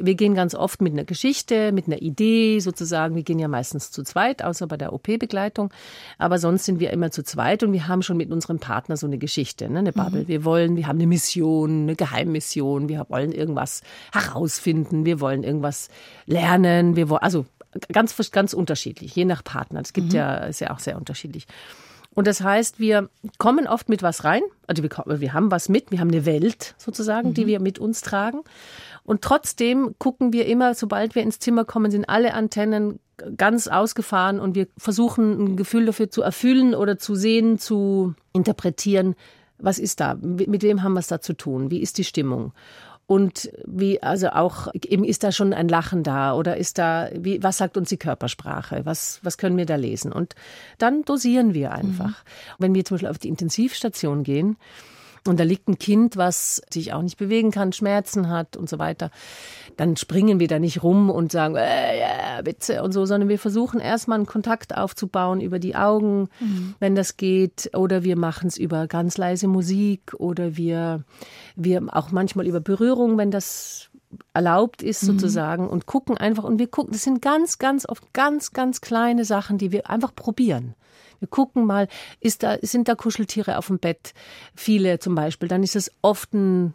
Wir 0.00 0.14
gehen 0.14 0.34
ganz 0.34 0.54
oft 0.54 0.80
mit 0.82 0.92
einer 0.92 1.04
Geschichte, 1.04 1.72
mit 1.72 1.86
einer 1.86 2.00
Idee 2.00 2.60
sozusagen. 2.60 3.14
Wir 3.14 3.22
gehen 3.22 3.38
ja 3.38 3.48
meistens 3.48 3.90
zu 3.90 4.02
zweit, 4.02 4.42
außer 4.42 4.66
bei 4.66 4.76
der 4.76 4.92
OP-Begleitung. 4.92 5.70
Aber 6.18 6.38
sonst 6.38 6.64
sind 6.64 6.80
wir 6.80 6.90
immer 6.92 7.10
zu 7.10 7.22
zweit 7.22 7.62
und 7.62 7.72
wir 7.72 7.88
haben 7.88 8.02
schon 8.02 8.16
mit 8.16 8.30
unserem 8.30 8.58
Partner 8.58 8.96
so 8.96 9.06
eine 9.06 9.18
Geschichte, 9.18 9.68
ne, 9.68 9.80
eine 9.80 9.92
Bubble. 9.92 10.22
Mhm. 10.22 10.28
Wir 10.28 10.44
wollen, 10.44 10.76
wir 10.76 10.86
haben 10.86 10.98
eine 10.98 11.06
Mission, 11.06 11.82
eine 11.82 11.96
Geheimmission. 11.96 12.88
Wir 12.88 13.06
wollen 13.08 13.32
irgendwas 13.32 13.82
herausfinden. 14.12 15.04
Wir 15.04 15.20
wollen 15.20 15.42
irgendwas 15.42 15.88
lernen. 16.26 16.96
Wir 16.96 17.08
wollen, 17.08 17.22
also 17.22 17.46
ganz, 17.92 18.16
ganz 18.30 18.52
unterschiedlich, 18.52 19.14
je 19.14 19.24
nach 19.24 19.44
Partner. 19.44 19.80
Das 19.80 19.92
gibt 19.92 20.08
mhm. 20.08 20.16
ja, 20.16 20.36
ist 20.36 20.60
ja 20.60 20.70
auch 20.72 20.78
sehr 20.78 20.96
unterschiedlich. 20.96 21.46
Und 22.14 22.26
das 22.26 22.40
heißt, 22.40 22.80
wir 22.80 23.10
kommen 23.38 23.68
oft 23.68 23.88
mit 23.88 24.02
was 24.02 24.24
rein, 24.24 24.42
also 24.66 24.82
wir, 24.82 24.90
wir 25.06 25.32
haben 25.34 25.52
was 25.52 25.68
mit, 25.68 25.92
wir 25.92 26.00
haben 26.00 26.08
eine 26.08 26.26
Welt 26.26 26.74
sozusagen, 26.76 27.28
mhm. 27.28 27.34
die 27.34 27.46
wir 27.46 27.60
mit 27.60 27.78
uns 27.78 28.00
tragen. 28.00 28.40
Und 29.08 29.22
trotzdem 29.22 29.94
gucken 29.98 30.34
wir 30.34 30.44
immer, 30.44 30.74
sobald 30.74 31.14
wir 31.14 31.22
ins 31.22 31.38
Zimmer 31.38 31.64
kommen, 31.64 31.90
sind 31.90 32.10
alle 32.10 32.34
Antennen 32.34 33.00
ganz 33.38 33.66
ausgefahren 33.66 34.38
und 34.38 34.54
wir 34.54 34.66
versuchen 34.76 35.44
ein 35.44 35.56
Gefühl 35.56 35.86
dafür 35.86 36.10
zu 36.10 36.20
erfüllen 36.20 36.74
oder 36.74 36.98
zu 36.98 37.14
sehen, 37.14 37.58
zu 37.58 38.12
interpretieren. 38.34 39.14
Was 39.56 39.78
ist 39.78 40.00
da? 40.00 40.14
Mit 40.20 40.62
wem 40.62 40.82
haben 40.82 40.92
wir 40.92 41.00
es 41.00 41.06
da 41.06 41.22
zu 41.22 41.32
tun? 41.32 41.70
Wie 41.70 41.80
ist 41.80 41.96
die 41.96 42.04
Stimmung? 42.04 42.52
Und 43.06 43.50
wie, 43.64 44.02
also 44.02 44.28
auch, 44.28 44.68
eben 44.74 45.04
ist 45.04 45.24
da 45.24 45.32
schon 45.32 45.54
ein 45.54 45.68
Lachen 45.68 46.02
da 46.02 46.34
oder 46.34 46.58
ist 46.58 46.76
da, 46.76 47.08
wie, 47.14 47.42
was 47.42 47.56
sagt 47.56 47.78
uns 47.78 47.88
die 47.88 47.96
Körpersprache? 47.96 48.82
Was, 48.84 49.20
was 49.22 49.38
können 49.38 49.56
wir 49.56 49.64
da 49.64 49.76
lesen? 49.76 50.12
Und 50.12 50.34
dann 50.76 51.02
dosieren 51.02 51.54
wir 51.54 51.72
einfach. 51.72 52.10
Mhm. 52.10 52.58
Wenn 52.58 52.74
wir 52.74 52.84
zum 52.84 52.96
Beispiel 52.96 53.08
auf 53.08 53.16
die 53.16 53.28
Intensivstation 53.28 54.22
gehen, 54.22 54.58
und 55.28 55.38
da 55.38 55.44
liegt 55.44 55.68
ein 55.68 55.78
Kind, 55.78 56.16
was 56.16 56.62
sich 56.70 56.92
auch 56.92 57.02
nicht 57.02 57.18
bewegen 57.18 57.50
kann, 57.50 57.72
Schmerzen 57.72 58.28
hat 58.28 58.56
und 58.56 58.68
so 58.68 58.78
weiter, 58.78 59.10
dann 59.76 59.96
springen 59.96 60.40
wir 60.40 60.48
da 60.48 60.58
nicht 60.58 60.82
rum 60.82 61.10
und 61.10 61.30
sagen, 61.32 61.56
äh, 61.56 62.00
ja, 62.00 62.44
Witze 62.44 62.82
und 62.82 62.92
so, 62.92 63.06
sondern 63.06 63.28
wir 63.28 63.38
versuchen 63.38 63.80
erstmal 63.80 64.18
einen 64.18 64.26
Kontakt 64.26 64.76
aufzubauen 64.76 65.40
über 65.40 65.58
die 65.58 65.76
Augen, 65.76 66.28
mhm. 66.40 66.74
wenn 66.80 66.94
das 66.94 67.16
geht, 67.16 67.70
oder 67.74 68.02
wir 68.02 68.16
machen 68.16 68.48
es 68.48 68.56
über 68.56 68.86
ganz 68.86 69.16
leise 69.16 69.46
Musik 69.46 70.14
oder 70.18 70.56
wir, 70.56 71.04
wir 71.56 71.82
auch 71.92 72.10
manchmal 72.10 72.46
über 72.46 72.60
Berührung, 72.60 73.18
wenn 73.18 73.30
das 73.30 73.90
erlaubt 74.32 74.82
ist 74.82 75.02
mhm. 75.02 75.06
sozusagen 75.06 75.68
und 75.68 75.86
gucken 75.86 76.16
einfach 76.16 76.44
und 76.44 76.58
wir 76.58 76.68
gucken, 76.68 76.92
das 76.92 77.02
sind 77.02 77.22
ganz, 77.22 77.58
ganz 77.58 77.88
oft 77.88 78.12
ganz, 78.12 78.52
ganz 78.52 78.80
kleine 78.80 79.24
Sachen, 79.24 79.58
die 79.58 79.72
wir 79.72 79.90
einfach 79.90 80.14
probieren. 80.14 80.74
Wir 81.18 81.28
gucken 81.28 81.64
mal, 81.64 81.88
ist 82.20 82.42
da, 82.42 82.56
sind 82.62 82.88
da 82.88 82.94
Kuscheltiere 82.94 83.58
auf 83.58 83.66
dem 83.68 83.78
Bett? 83.78 84.12
Viele 84.54 84.98
zum 84.98 85.14
Beispiel. 85.14 85.48
Dann 85.48 85.62
ist 85.62 85.76
es 85.76 85.90
oft 86.02 86.32
ein, 86.34 86.74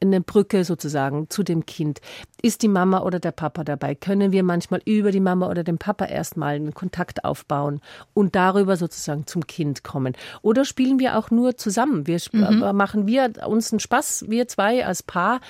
eine 0.00 0.20
Brücke 0.20 0.64
sozusagen 0.64 1.28
zu 1.28 1.42
dem 1.42 1.66
Kind. 1.66 2.00
Ist 2.42 2.62
die 2.62 2.68
Mama 2.68 3.02
oder 3.02 3.20
der 3.20 3.32
Papa 3.32 3.64
dabei? 3.64 3.94
Können 3.94 4.32
wir 4.32 4.42
manchmal 4.42 4.80
über 4.84 5.10
die 5.10 5.20
Mama 5.20 5.48
oder 5.48 5.64
den 5.64 5.78
Papa 5.78 6.06
erstmal 6.06 6.54
einen 6.54 6.74
Kontakt 6.74 7.24
aufbauen 7.24 7.80
und 8.14 8.34
darüber 8.34 8.76
sozusagen 8.76 9.26
zum 9.26 9.46
Kind 9.46 9.82
kommen? 9.84 10.14
Oder 10.42 10.64
spielen 10.64 10.98
wir 10.98 11.18
auch 11.18 11.30
nur 11.30 11.56
zusammen? 11.56 12.06
Wir 12.06 12.20
mhm. 12.32 12.62
Äh, 12.62 12.72
machen 12.72 13.06
wir 13.06 13.32
uns 13.46 13.72
einen 13.72 13.80
Spaß, 13.80 14.26
wir 14.28 14.48
zwei 14.48 14.86
als 14.86 15.02
Paar. 15.02 15.40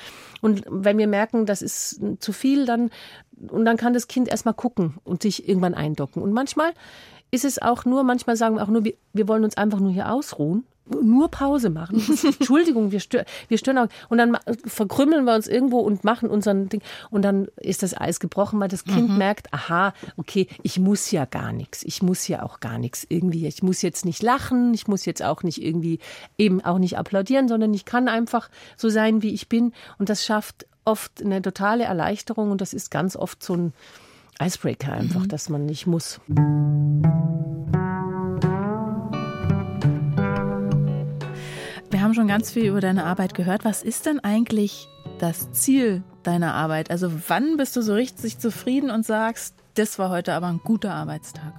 Und 0.40 0.64
wenn 0.68 0.98
wir 0.98 1.06
merken, 1.06 1.46
das 1.46 1.62
ist 1.62 2.00
zu 2.20 2.32
viel, 2.32 2.66
dann 2.66 2.90
und 3.48 3.64
dann 3.64 3.78
kann 3.78 3.94
das 3.94 4.06
Kind 4.06 4.28
erstmal 4.28 4.54
gucken 4.54 4.98
und 5.02 5.22
sich 5.22 5.48
irgendwann 5.48 5.72
eindocken. 5.74 6.22
Und 6.22 6.32
manchmal 6.32 6.72
ist 7.30 7.44
es 7.44 7.60
auch 7.60 7.84
nur, 7.84 8.02
manchmal 8.02 8.36
sagen 8.36 8.56
wir 8.56 8.62
auch 8.62 8.68
nur, 8.68 8.84
wir, 8.84 8.94
wir 9.12 9.28
wollen 9.28 9.44
uns 9.44 9.56
einfach 9.56 9.80
nur 9.80 9.92
hier 9.92 10.12
ausruhen 10.12 10.64
nur 11.00 11.30
Pause 11.30 11.70
machen. 11.70 12.02
Entschuldigung, 12.24 12.90
wir 12.90 13.00
stören, 13.00 13.26
wir 13.48 13.58
stören 13.58 13.78
auch. 13.78 13.88
Und 14.08 14.18
dann 14.18 14.36
verkrümmeln 14.64 15.24
wir 15.24 15.34
uns 15.34 15.46
irgendwo 15.46 15.78
und 15.78 16.04
machen 16.04 16.28
unseren 16.28 16.68
Ding. 16.68 16.82
Und 17.10 17.22
dann 17.22 17.48
ist 17.56 17.82
das 17.82 17.96
Eis 17.96 18.20
gebrochen, 18.20 18.60
weil 18.60 18.68
das 18.68 18.84
Kind 18.84 19.10
mhm. 19.10 19.18
merkt, 19.18 19.52
aha, 19.52 19.94
okay, 20.16 20.48
ich 20.62 20.78
muss 20.78 21.10
ja 21.10 21.24
gar 21.24 21.52
nichts. 21.52 21.82
Ich 21.84 22.02
muss 22.02 22.26
ja 22.28 22.42
auch 22.42 22.60
gar 22.60 22.78
nichts 22.78 23.06
irgendwie. 23.08 23.46
Ich 23.46 23.62
muss 23.62 23.82
jetzt 23.82 24.04
nicht 24.04 24.22
lachen. 24.22 24.74
Ich 24.74 24.88
muss 24.88 25.04
jetzt 25.04 25.22
auch 25.22 25.42
nicht 25.42 25.62
irgendwie 25.62 26.00
eben 26.38 26.64
auch 26.64 26.78
nicht 26.78 26.98
applaudieren, 26.98 27.48
sondern 27.48 27.72
ich 27.74 27.84
kann 27.84 28.08
einfach 28.08 28.50
so 28.76 28.88
sein, 28.88 29.22
wie 29.22 29.32
ich 29.32 29.48
bin. 29.48 29.72
Und 29.98 30.08
das 30.08 30.24
schafft 30.24 30.66
oft 30.84 31.22
eine 31.22 31.42
totale 31.42 31.84
Erleichterung. 31.84 32.50
Und 32.50 32.60
das 32.60 32.72
ist 32.72 32.90
ganz 32.90 33.16
oft 33.16 33.42
so 33.42 33.54
ein, 33.54 33.72
Icebreaker 34.40 34.92
einfach, 34.92 35.22
mhm. 35.22 35.28
dass 35.28 35.48
man 35.48 35.66
nicht 35.66 35.86
muss. 35.86 36.20
Wir 41.90 42.02
haben 42.02 42.14
schon 42.14 42.28
ganz 42.28 42.50
viel 42.50 42.64
über 42.64 42.80
deine 42.80 43.04
Arbeit 43.04 43.34
gehört. 43.34 43.64
Was 43.64 43.82
ist 43.82 44.06
denn 44.06 44.20
eigentlich 44.20 44.88
das 45.18 45.52
Ziel 45.52 46.02
deiner 46.22 46.54
Arbeit? 46.54 46.90
Also 46.90 47.12
wann 47.28 47.56
bist 47.56 47.76
du 47.76 47.82
so 47.82 47.94
richtig 47.94 48.38
zufrieden 48.38 48.90
und 48.90 49.04
sagst, 49.04 49.56
das 49.74 49.98
war 49.98 50.08
heute 50.10 50.32
aber 50.32 50.46
ein 50.46 50.60
guter 50.64 50.94
Arbeitstag? 50.94 51.52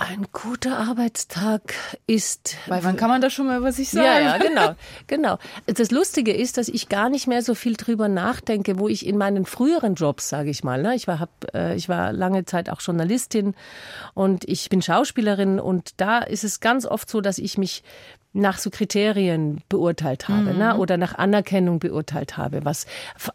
Ein 0.00 0.28
guter 0.32 0.78
Arbeitstag 0.78 1.74
ist. 2.06 2.56
Weil 2.68 2.82
wann 2.84 2.96
kann 2.96 3.10
man 3.10 3.20
das 3.20 3.34
schon 3.34 3.46
mal 3.46 3.58
über 3.58 3.70
sich 3.70 3.90
sagen? 3.90 4.06
Ja, 4.06 4.18
ja, 4.18 4.38
genau, 4.38 4.74
genau. 5.06 5.38
Das 5.66 5.90
Lustige 5.90 6.32
ist, 6.32 6.56
dass 6.56 6.68
ich 6.68 6.88
gar 6.88 7.10
nicht 7.10 7.26
mehr 7.26 7.42
so 7.42 7.54
viel 7.54 7.76
drüber 7.76 8.08
nachdenke, 8.08 8.78
wo 8.78 8.88
ich 8.88 9.06
in 9.06 9.18
meinen 9.18 9.44
früheren 9.44 9.96
Jobs, 9.96 10.30
sage 10.30 10.48
ich 10.48 10.64
mal, 10.64 10.80
ne, 10.80 10.94
ich 10.94 11.06
war, 11.06 11.20
hab, 11.20 11.54
äh, 11.54 11.74
ich 11.74 11.90
war 11.90 12.14
lange 12.14 12.46
Zeit 12.46 12.70
auch 12.70 12.80
Journalistin 12.80 13.54
und 14.14 14.48
ich 14.48 14.70
bin 14.70 14.80
Schauspielerin 14.80 15.60
und 15.60 16.00
da 16.00 16.20
ist 16.20 16.44
es 16.44 16.60
ganz 16.60 16.86
oft 16.86 17.10
so, 17.10 17.20
dass 17.20 17.36
ich 17.36 17.58
mich 17.58 17.82
nach 18.32 18.58
so 18.58 18.70
Kriterien 18.70 19.60
beurteilt 19.68 20.28
habe 20.28 20.44
ne, 20.44 20.52
mhm. 20.52 20.58
ne? 20.58 20.76
oder 20.76 20.96
nach 20.96 21.16
Anerkennung 21.16 21.80
beurteilt 21.80 22.36
habe. 22.36 22.64
Was 22.64 22.86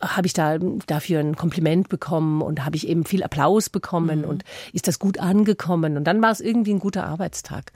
habe 0.01 0.27
ich 0.27 0.33
da 0.33 0.57
dafür 0.87 1.19
ein 1.19 1.35
Kompliment 1.35 1.89
bekommen 1.89 2.41
und 2.41 2.63
habe 2.65 2.77
ich 2.77 2.87
eben 2.87 3.03
viel 3.03 3.23
Applaus 3.23 3.69
bekommen 3.69 4.19
mhm. 4.19 4.25
und 4.25 4.43
ist 4.71 4.87
das 4.87 4.99
gut 4.99 5.19
angekommen? 5.19 5.97
Und 5.97 6.05
dann 6.05 6.21
war 6.21 6.31
es 6.31 6.39
irgendwie 6.39 6.73
ein 6.73 6.79
guter 6.79 7.05
Arbeitstag. 7.05 7.73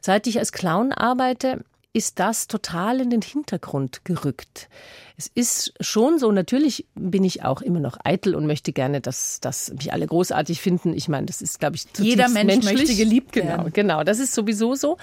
Seit 0.00 0.26
ich 0.26 0.38
als 0.38 0.52
Clown 0.52 0.92
arbeite, 0.92 1.64
ist 1.98 2.20
das 2.20 2.46
total 2.46 3.00
in 3.00 3.10
den 3.10 3.22
Hintergrund 3.22 4.04
gerückt. 4.04 4.68
Es 5.16 5.26
ist 5.26 5.74
schon 5.80 6.20
so, 6.20 6.30
natürlich 6.30 6.86
bin 6.94 7.24
ich 7.24 7.44
auch 7.44 7.60
immer 7.60 7.80
noch 7.80 7.98
eitel 8.04 8.36
und 8.36 8.46
möchte 8.46 8.72
gerne, 8.72 9.00
dass, 9.00 9.40
dass 9.40 9.72
mich 9.72 9.92
alle 9.92 10.06
großartig 10.06 10.60
finden. 10.60 10.94
Ich 10.94 11.08
meine, 11.08 11.26
das 11.26 11.42
ist, 11.42 11.58
glaube 11.58 11.74
ich, 11.74 11.86
jeder 11.98 12.28
Mensch 12.28 12.46
menschlich. 12.46 12.78
möchte 12.78 12.94
geliebt 12.94 13.32
genau, 13.32 13.46
werden. 13.48 13.72
Genau, 13.72 13.94
genau, 13.96 14.04
das 14.04 14.20
ist 14.20 14.32
sowieso 14.32 14.76
so. 14.76 14.96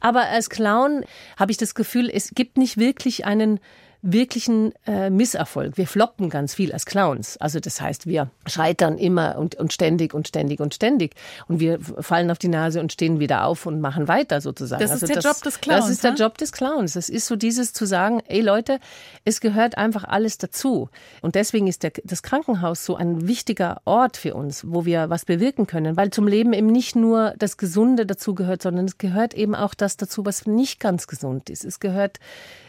Aber 0.00 0.22
als 0.22 0.50
Clown 0.50 1.04
habe 1.36 1.52
ich 1.52 1.56
das 1.56 1.76
Gefühl, 1.76 2.10
es 2.12 2.32
gibt 2.34 2.58
nicht 2.58 2.78
wirklich 2.78 3.24
einen 3.24 3.60
wirklichen 4.02 4.72
äh, 4.86 5.10
Misserfolg. 5.10 5.76
Wir 5.76 5.86
floppen 5.86 6.30
ganz 6.30 6.54
viel 6.54 6.72
als 6.72 6.86
Clowns. 6.86 7.36
Also 7.36 7.60
das 7.60 7.80
heißt, 7.80 8.06
wir 8.06 8.30
scheitern 8.46 8.96
immer 8.96 9.36
und, 9.36 9.56
und 9.56 9.72
ständig 9.72 10.14
und 10.14 10.26
ständig 10.28 10.60
und 10.60 10.74
ständig. 10.74 11.14
Und 11.48 11.60
wir 11.60 11.78
fallen 11.80 12.30
auf 12.30 12.38
die 12.38 12.48
Nase 12.48 12.80
und 12.80 12.92
stehen 12.92 13.20
wieder 13.20 13.44
auf 13.44 13.66
und 13.66 13.80
machen 13.80 14.08
weiter 14.08 14.40
sozusagen. 14.40 14.80
Das 14.80 14.90
also 14.90 15.04
ist 15.04 15.10
der 15.10 15.16
das, 15.16 15.24
Job 15.24 15.42
des 15.42 15.60
Clowns. 15.60 15.80
Das 15.80 15.90
ist 15.90 16.04
der 16.04 16.14
Job 16.14 16.38
des 16.38 16.52
Clowns. 16.52 16.92
Das 16.94 17.08
ist 17.08 17.26
so 17.26 17.36
dieses 17.36 17.72
zu 17.74 17.84
sagen, 17.84 18.22
ey 18.26 18.40
Leute, 18.40 18.80
es 19.24 19.40
gehört 19.40 19.76
einfach 19.76 20.04
alles 20.04 20.38
dazu. 20.38 20.88
Und 21.20 21.34
deswegen 21.34 21.66
ist 21.66 21.82
der, 21.82 21.92
das 22.04 22.22
Krankenhaus 22.22 22.84
so 22.84 22.96
ein 22.96 23.28
wichtiger 23.28 23.82
Ort 23.84 24.16
für 24.16 24.34
uns, 24.34 24.64
wo 24.66 24.86
wir 24.86 25.10
was 25.10 25.26
bewirken 25.26 25.66
können. 25.66 25.98
Weil 25.98 26.10
zum 26.10 26.26
Leben 26.26 26.54
eben 26.54 26.68
nicht 26.68 26.96
nur 26.96 27.34
das 27.38 27.58
Gesunde 27.58 28.06
dazu 28.06 28.34
gehört, 28.34 28.62
sondern 28.62 28.86
es 28.86 28.96
gehört 28.96 29.34
eben 29.34 29.54
auch 29.54 29.74
das 29.74 29.98
dazu, 29.98 30.24
was 30.24 30.46
nicht 30.46 30.80
ganz 30.80 31.06
gesund 31.06 31.50
ist. 31.50 31.64
Es 31.66 31.80
gehört, 31.80 32.18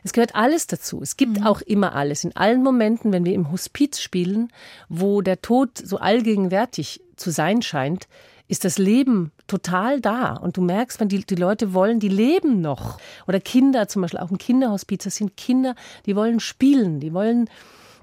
es 0.04 0.12
gehört 0.12 0.36
alles 0.36 0.68
dazu. 0.68 1.02
Es 1.02 1.16
gibt 1.22 1.42
mhm. 1.42 1.46
auch 1.46 1.62
immer 1.62 1.94
alles. 1.94 2.24
In 2.24 2.36
allen 2.36 2.64
Momenten, 2.64 3.14
wenn 3.14 3.26
wir 3.26 3.36
im 3.36 3.52
Hospiz 3.52 4.00
spielen, 4.00 4.52
wo 4.90 5.22
der 5.22 5.40
Tod 5.44 5.78
so 5.78 5.98
allgegenwärtig 5.98 7.00
zu 7.16 7.30
sein 7.30 7.62
scheint, 7.62 8.08
ist 8.48 8.66
das 8.66 8.80
Leben 8.80 9.32
total 9.46 10.02
da. 10.02 10.34
Und 10.34 10.58
du 10.58 10.64
merkst, 10.64 11.00
wenn 11.00 11.10
die, 11.10 11.24
die 11.24 11.36
Leute 11.36 11.76
wollen, 11.76 12.00
die 12.00 12.10
leben 12.10 12.60
noch. 12.60 12.98
Oder 13.28 13.40
Kinder, 13.40 13.88
zum 13.88 14.02
Beispiel 14.02 14.20
auch 14.20 14.32
im 14.32 14.40
Kinderhospiz, 14.40 15.04
das 15.04 15.18
sind 15.18 15.38
Kinder, 15.38 15.76
die 16.08 16.16
wollen 16.16 16.40
spielen, 16.40 17.00
die 17.00 17.14
wollen, 17.14 17.52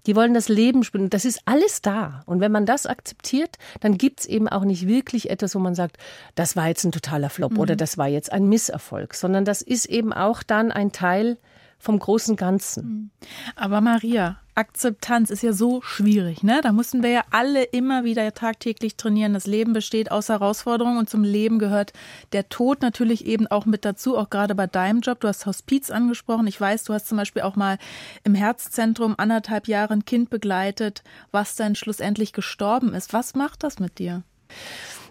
die 0.07 0.15
wollen 0.15 0.33
das 0.33 0.49
Leben 0.49 0.85
spielen. 0.85 1.11
Das 1.11 1.25
ist 1.25 1.41
alles 1.45 1.83
da. 1.83 2.23
Und 2.25 2.39
wenn 2.39 2.53
man 2.53 2.67
das 2.67 2.87
akzeptiert, 2.87 3.57
dann 3.81 3.99
gibt 3.99 4.21
es 4.21 4.27
eben 4.27 4.49
auch 4.49 4.63
nicht 4.63 4.87
wirklich 4.87 5.29
etwas, 5.29 5.57
wo 5.57 5.59
man 5.59 5.75
sagt, 5.75 5.97
das 6.37 6.55
war 6.55 6.69
jetzt 6.69 6.85
ein 6.85 6.93
totaler 6.93 7.31
Flop 7.31 7.55
mhm. 7.55 7.59
oder 7.59 7.75
das 7.75 7.99
war 7.99 8.07
jetzt 8.07 8.31
ein 8.31 8.49
Misserfolg, 8.49 9.15
sondern 9.15 9.45
das 9.45 9.61
ist 9.61 9.87
eben 9.87 10.13
auch 10.13 10.45
dann 10.45 10.71
ein 10.71 10.93
Teil 10.93 11.37
vom 11.79 11.99
großen 11.99 12.37
Ganzen. 12.37 12.85
Mhm. 12.85 13.11
Aber 13.57 13.81
Maria, 13.81 14.39
Akzeptanz 14.59 15.31
ist 15.31 15.45
ja 15.45 15.53
so 15.53 15.81
schwierig, 15.83 16.43
ne? 16.43 16.61
Da 16.63 16.73
mussten 16.73 17.05
wir 17.05 17.11
ja 17.11 17.23
alle 17.31 17.63
immer 17.63 18.03
wieder 18.03 18.35
tagtäglich 18.35 18.97
trainieren. 18.97 19.33
Das 19.33 19.47
Leben 19.47 19.73
besteht 19.73 20.11
aus 20.11 20.29
Herausforderungen 20.29 20.99
und 20.99 21.09
zum 21.09 21.23
Leben 21.23 21.61
gehört 21.61 21.93
der 22.33 22.49
Tod 22.49 22.83
natürlich 22.83 23.25
eben 23.25 23.47
auch 23.47 23.67
mit 23.67 23.85
dazu, 23.85 24.19
auch 24.19 24.31
gerade 24.31 24.57
bei 24.57 24.67
deinem 24.67 24.99
Job. 25.01 25.21
Du 25.21 25.29
hast 25.29 25.47
Hospiz 25.47 25.91
angesprochen. 25.91 26.49
Ich 26.49 26.61
weiß, 26.61 26.83
du 26.83 26.93
hast 26.93 27.07
zum 27.07 27.17
Beispiel 27.17 27.43
auch 27.43 27.55
mal 27.55 27.79
im 28.25 28.35
Herzzentrum 28.35 29.15
anderthalb 29.17 29.69
Jahre 29.69 29.93
ein 29.93 30.05
Kind 30.05 30.29
begleitet, 30.29 31.05
was 31.31 31.55
dann 31.55 31.77
schlussendlich 31.77 32.33
gestorben 32.33 32.95
ist. 32.95 33.13
Was 33.13 33.37
macht 33.37 33.63
das 33.63 33.79
mit 33.79 34.01
dir? 34.01 34.25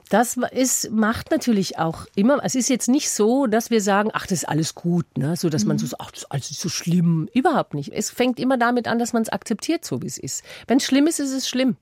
Das 0.09 0.37
ist, 0.51 0.91
macht 0.91 1.31
natürlich 1.31 1.79
auch 1.79 2.05
immer, 2.15 2.39
es 2.43 2.55
ist 2.55 2.69
jetzt 2.69 2.87
nicht 2.87 3.09
so, 3.09 3.45
dass 3.45 3.69
wir 3.69 3.81
sagen, 3.81 4.09
ach, 4.13 4.25
das 4.25 4.39
ist 4.39 4.49
alles 4.49 4.73
gut, 4.73 5.05
ne? 5.17 5.35
so 5.35 5.49
dass 5.49 5.65
man 5.65 5.77
so 5.77 5.85
sagt, 5.85 6.01
ach, 6.01 6.11
das 6.11 6.21
ist 6.21 6.31
alles 6.31 6.49
nicht 6.49 6.61
so 6.61 6.69
schlimm. 6.69 7.29
Überhaupt 7.33 7.73
nicht. 7.73 7.91
Es 7.93 8.09
fängt 8.09 8.39
immer 8.39 8.57
damit 8.57 8.87
an, 8.87 8.99
dass 8.99 9.13
man 9.13 9.23
es 9.23 9.29
akzeptiert, 9.29 9.83
so 9.83 10.01
wie 10.01 10.07
es 10.07 10.17
ist. 10.17 10.43
Wenn 10.67 10.77
es 10.77 10.85
schlimm 10.85 11.07
ist, 11.07 11.19
ist 11.19 11.31
es 11.31 11.49
schlimm. 11.49 11.75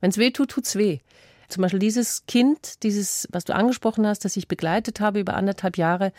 Wenn 0.00 0.10
es 0.10 0.18
weh 0.18 0.30
tut, 0.30 0.50
tut 0.50 0.66
es 0.66 0.76
weh. 0.76 0.98
Zum 1.48 1.62
Beispiel 1.62 1.80
dieses 1.80 2.26
Kind, 2.26 2.82
dieses, 2.82 3.28
was 3.32 3.44
du 3.44 3.54
angesprochen 3.54 4.06
hast, 4.06 4.24
das 4.24 4.36
ich 4.36 4.46
begleitet 4.46 5.00
habe 5.00 5.20
über 5.20 5.34
anderthalb 5.34 5.76
Jahre, 5.76 6.12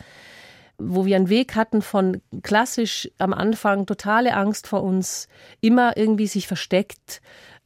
wo 0.78 1.06
wir 1.06 1.16
einen 1.16 1.28
Weg 1.28 1.54
hatten 1.54 1.80
von 1.80 2.20
klassisch 2.42 3.08
am 3.18 3.32
Anfang 3.32 3.86
totale 3.86 4.34
Angst 4.34 4.66
vor 4.66 4.82
uns, 4.82 5.28
immer 5.60 5.96
irgendwie 5.96 6.26
sich 6.26 6.46
versteckt, 6.46 7.22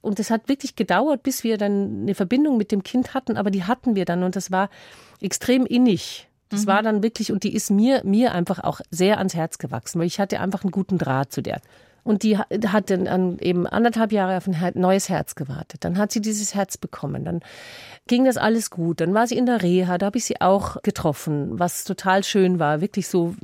und 0.07 0.21
es 0.21 0.31
hat 0.31 0.49
wirklich 0.49 0.77
gedauert, 0.77 1.23
bis 1.23 1.45
wir 1.45 1.59
dann 1.59 2.03
eine 2.03 2.15
Verbindung 2.15 2.57
mit 2.57 2.73
dem 2.73 2.83
Kind 2.83 3.13
hatten, 3.13 3.37
aber 3.37 3.51
die 3.51 3.65
hatten 3.65 3.97
wir 3.97 4.05
dann 4.05 4.23
und 4.23 4.37
das 4.37 4.51
war 4.51 4.71
extrem 5.21 5.67
innig. 5.67 6.29
Das 6.49 6.63
mhm. 6.63 6.67
war 6.69 6.83
dann 6.83 7.03
wirklich, 7.03 7.33
und 7.33 7.43
die 7.43 7.55
ist 7.55 7.71
mir, 7.71 8.03
mir 8.05 8.33
einfach 8.33 8.63
auch 8.63 8.81
sehr 8.91 9.19
ans 9.19 9.35
Herz 9.35 9.59
gewachsen, 9.59 9.99
weil 9.99 10.07
ich 10.07 10.21
hatte 10.21 10.41
einfach 10.41 10.63
einen 10.63 10.71
guten 10.71 10.97
Draht 10.97 11.33
zu 11.33 11.43
der. 11.43 11.61
Und 12.05 12.23
die 12.23 12.39
hat 12.39 12.89
dann 12.91 13.41
eben 13.41 13.67
anderthalb 13.67 14.13
Jahre 14.13 14.37
auf 14.37 14.47
ein 14.47 14.73
neues 14.75 15.09
Herz 15.09 15.35
gewartet. 15.35 15.85
Dann 15.85 15.99
hat 15.99 16.13
sie 16.13 16.21
dieses 16.21 16.55
Herz 16.55 16.77
bekommen. 16.77 17.25
Dann 17.25 17.41
ging 18.07 18.25
das 18.25 18.37
alles 18.37 18.71
gut. 18.71 19.01
Dann 19.01 19.13
war 19.13 19.27
sie 19.27 19.37
in 19.37 19.45
der 19.45 19.61
Reha, 19.61 19.99
da 19.99 20.07
habe 20.07 20.19
ich 20.19 20.25
sie 20.25 20.41
auch 20.41 20.81
getroffen, 20.83 21.59
was 21.59 21.83
total 21.83 22.23
schön 22.23 22.61
war. 22.61 22.81
Wirklich 22.81 23.09
so 23.09 23.35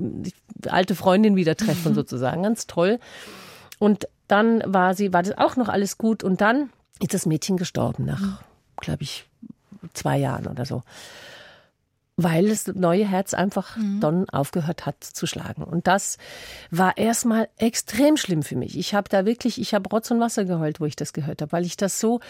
alte 0.68 0.94
Freundin 0.94 1.35
wieder 1.35 1.57
treffen 1.57 1.92
sozusagen. 1.96 2.44
Ganz 2.44 2.68
toll. 2.68 3.01
Und 3.81 4.07
dann 4.33 4.62
war 4.66 4.95
sie, 4.95 5.12
war 5.12 5.23
das 5.23 5.37
auch 5.37 5.57
noch 5.57 5.68
alles 5.68 5.99
gut 5.99 6.25
und 6.25 6.40
dann 6.40 6.71
ist 7.01 7.14
das 7.14 7.27
Mädchen 7.27 7.57
gestorben 7.57 8.07
nach, 8.07 8.21
mhm. 8.21 8.38
glaube 8.79 9.03
ich, 9.03 9.27
zwei 9.92 10.16
Jahren 10.16 10.47
oder 10.47 10.64
so. 10.64 10.83
Weil 12.16 12.49
das 12.49 12.66
neue 12.66 13.07
Herz 13.07 13.35
einfach 13.35 13.77
mhm. 13.77 14.01
dann 14.01 14.29
aufgehört 14.29 14.87
hat 14.87 15.03
zu 15.03 15.27
schlagen. 15.27 15.64
Und 15.64 15.87
das 15.87 16.18
war 16.71 16.97
erstmal 16.97 17.49
extrem 17.57 18.16
schlimm 18.16 18.42
für 18.42 18.55
mich. 18.55 18.79
Ich 18.79 18.95
habe 18.95 19.09
da 19.09 19.25
wirklich, 19.25 19.61
ich 19.61 19.75
habe 19.75 19.88
Rotz 19.88 20.11
und 20.11 20.21
Wasser 20.21 20.45
geheult, 20.45 20.79
wo 20.79 20.85
ich 20.85 20.95
das 20.95 21.12
gehört 21.12 21.42
habe, 21.42 21.53
weil 21.53 21.64
ich 21.64 21.77
das 21.77 22.01
so 22.01 22.21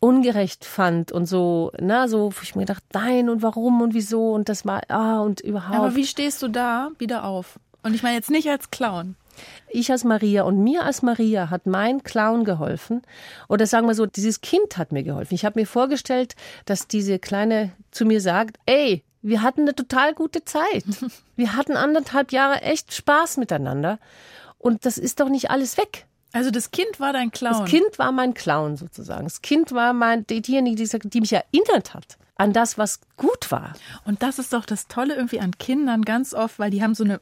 ungerecht 0.00 0.64
fand 0.64 1.12
und 1.12 1.26
so, 1.26 1.72
na, 1.80 2.08
so, 2.08 2.32
ich 2.42 2.54
mir 2.54 2.62
gedacht, 2.62 2.84
nein 2.92 3.28
und 3.28 3.42
warum 3.42 3.80
und 3.80 3.94
wieso 3.94 4.32
und 4.32 4.48
das 4.48 4.66
war, 4.66 4.82
ah 4.88 5.20
und 5.20 5.40
überhaupt. 5.40 5.78
Aber 5.78 5.96
wie 5.96 6.06
stehst 6.06 6.42
du 6.42 6.48
da 6.48 6.90
wieder 6.98 7.24
auf? 7.24 7.58
Und 7.82 7.94
ich 7.94 8.02
meine 8.02 8.16
jetzt 8.16 8.30
nicht 8.30 8.48
als 8.48 8.70
Clown. 8.70 9.16
Ich 9.68 9.90
als 9.90 10.04
Maria 10.04 10.42
und 10.42 10.62
mir 10.62 10.84
als 10.84 11.02
Maria 11.02 11.50
hat 11.50 11.66
mein 11.66 12.02
Clown 12.02 12.44
geholfen. 12.44 13.02
Oder 13.48 13.66
sagen 13.66 13.86
wir 13.86 13.94
so, 13.94 14.06
dieses 14.06 14.40
Kind 14.40 14.76
hat 14.76 14.92
mir 14.92 15.02
geholfen. 15.02 15.34
Ich 15.34 15.44
habe 15.44 15.60
mir 15.60 15.66
vorgestellt, 15.66 16.34
dass 16.64 16.88
diese 16.88 17.18
Kleine 17.18 17.72
zu 17.90 18.04
mir 18.04 18.20
sagt, 18.20 18.58
ey, 18.66 19.02
wir 19.22 19.42
hatten 19.42 19.62
eine 19.62 19.74
total 19.74 20.14
gute 20.14 20.44
Zeit. 20.44 20.84
Wir 21.36 21.56
hatten 21.56 21.76
anderthalb 21.76 22.32
Jahre 22.32 22.60
echt 22.62 22.92
Spaß 22.92 23.36
miteinander. 23.36 23.98
Und 24.58 24.84
das 24.84 24.98
ist 24.98 25.20
doch 25.20 25.28
nicht 25.28 25.50
alles 25.50 25.78
weg. 25.78 26.06
Also 26.32 26.50
das 26.50 26.70
Kind 26.70 26.98
war 26.98 27.12
dein 27.12 27.30
Clown. 27.30 27.60
Das 27.60 27.70
Kind 27.70 27.98
war 27.98 28.10
mein 28.12 28.34
Clown 28.34 28.76
sozusagen. 28.76 29.24
Das 29.24 29.42
Kind 29.42 29.72
war 29.72 29.92
mein, 29.92 30.26
diejenige, 30.26 30.76
die, 30.76 31.08
die 31.08 31.20
mich 31.20 31.32
erinnert 31.32 31.94
hat 31.94 32.18
an 32.36 32.52
das, 32.52 32.78
was 32.78 33.00
gut 33.16 33.50
war. 33.50 33.74
Und 34.04 34.22
das 34.22 34.38
ist 34.38 34.52
doch 34.52 34.64
das 34.64 34.88
Tolle 34.88 35.14
irgendwie 35.14 35.40
an 35.40 35.52
Kindern 35.58 36.02
ganz 36.02 36.34
oft, 36.34 36.58
weil 36.58 36.70
die 36.70 36.82
haben 36.82 36.94
so 36.94 37.04
eine 37.04 37.20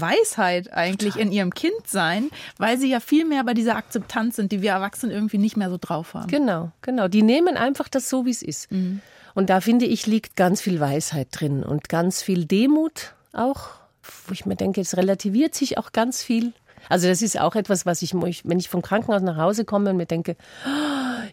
Weisheit 0.00 0.72
eigentlich 0.72 1.14
Total. 1.14 1.26
in 1.26 1.32
ihrem 1.32 1.54
Kindsein, 1.54 2.30
weil 2.58 2.78
sie 2.78 2.90
ja 2.90 3.00
viel 3.00 3.24
mehr 3.24 3.44
bei 3.44 3.54
dieser 3.54 3.76
Akzeptanz 3.76 4.36
sind, 4.36 4.52
die 4.52 4.62
wir 4.62 4.72
Erwachsenen 4.72 5.12
irgendwie 5.12 5.38
nicht 5.38 5.56
mehr 5.56 5.70
so 5.70 5.78
drauf 5.80 6.14
haben. 6.14 6.28
Genau, 6.28 6.70
genau. 6.82 7.08
Die 7.08 7.22
nehmen 7.22 7.56
einfach 7.56 7.88
das 7.88 8.08
so, 8.08 8.24
wie 8.24 8.30
es 8.30 8.42
ist. 8.42 8.70
Mhm. 8.70 9.00
Und 9.34 9.50
da 9.50 9.60
finde 9.60 9.84
ich, 9.84 10.06
liegt 10.06 10.36
ganz 10.36 10.62
viel 10.62 10.80
Weisheit 10.80 11.28
drin 11.30 11.62
und 11.62 11.88
ganz 11.88 12.22
viel 12.22 12.46
Demut 12.46 13.14
auch, 13.32 13.68
wo 14.26 14.32
ich 14.32 14.46
mir 14.46 14.56
denke, 14.56 14.80
es 14.80 14.96
relativiert 14.96 15.54
sich 15.54 15.76
auch 15.78 15.92
ganz 15.92 16.22
viel. 16.22 16.52
Also 16.88 17.08
das 17.08 17.22
ist 17.22 17.38
auch 17.38 17.54
etwas, 17.54 17.86
was 17.86 18.02
ich, 18.02 18.14
wenn 18.14 18.58
ich 18.58 18.68
vom 18.68 18.82
Krankenhaus 18.82 19.22
nach 19.22 19.36
Hause 19.36 19.64
komme 19.64 19.90
und 19.90 19.96
mir 19.96 20.06
denke, 20.06 20.36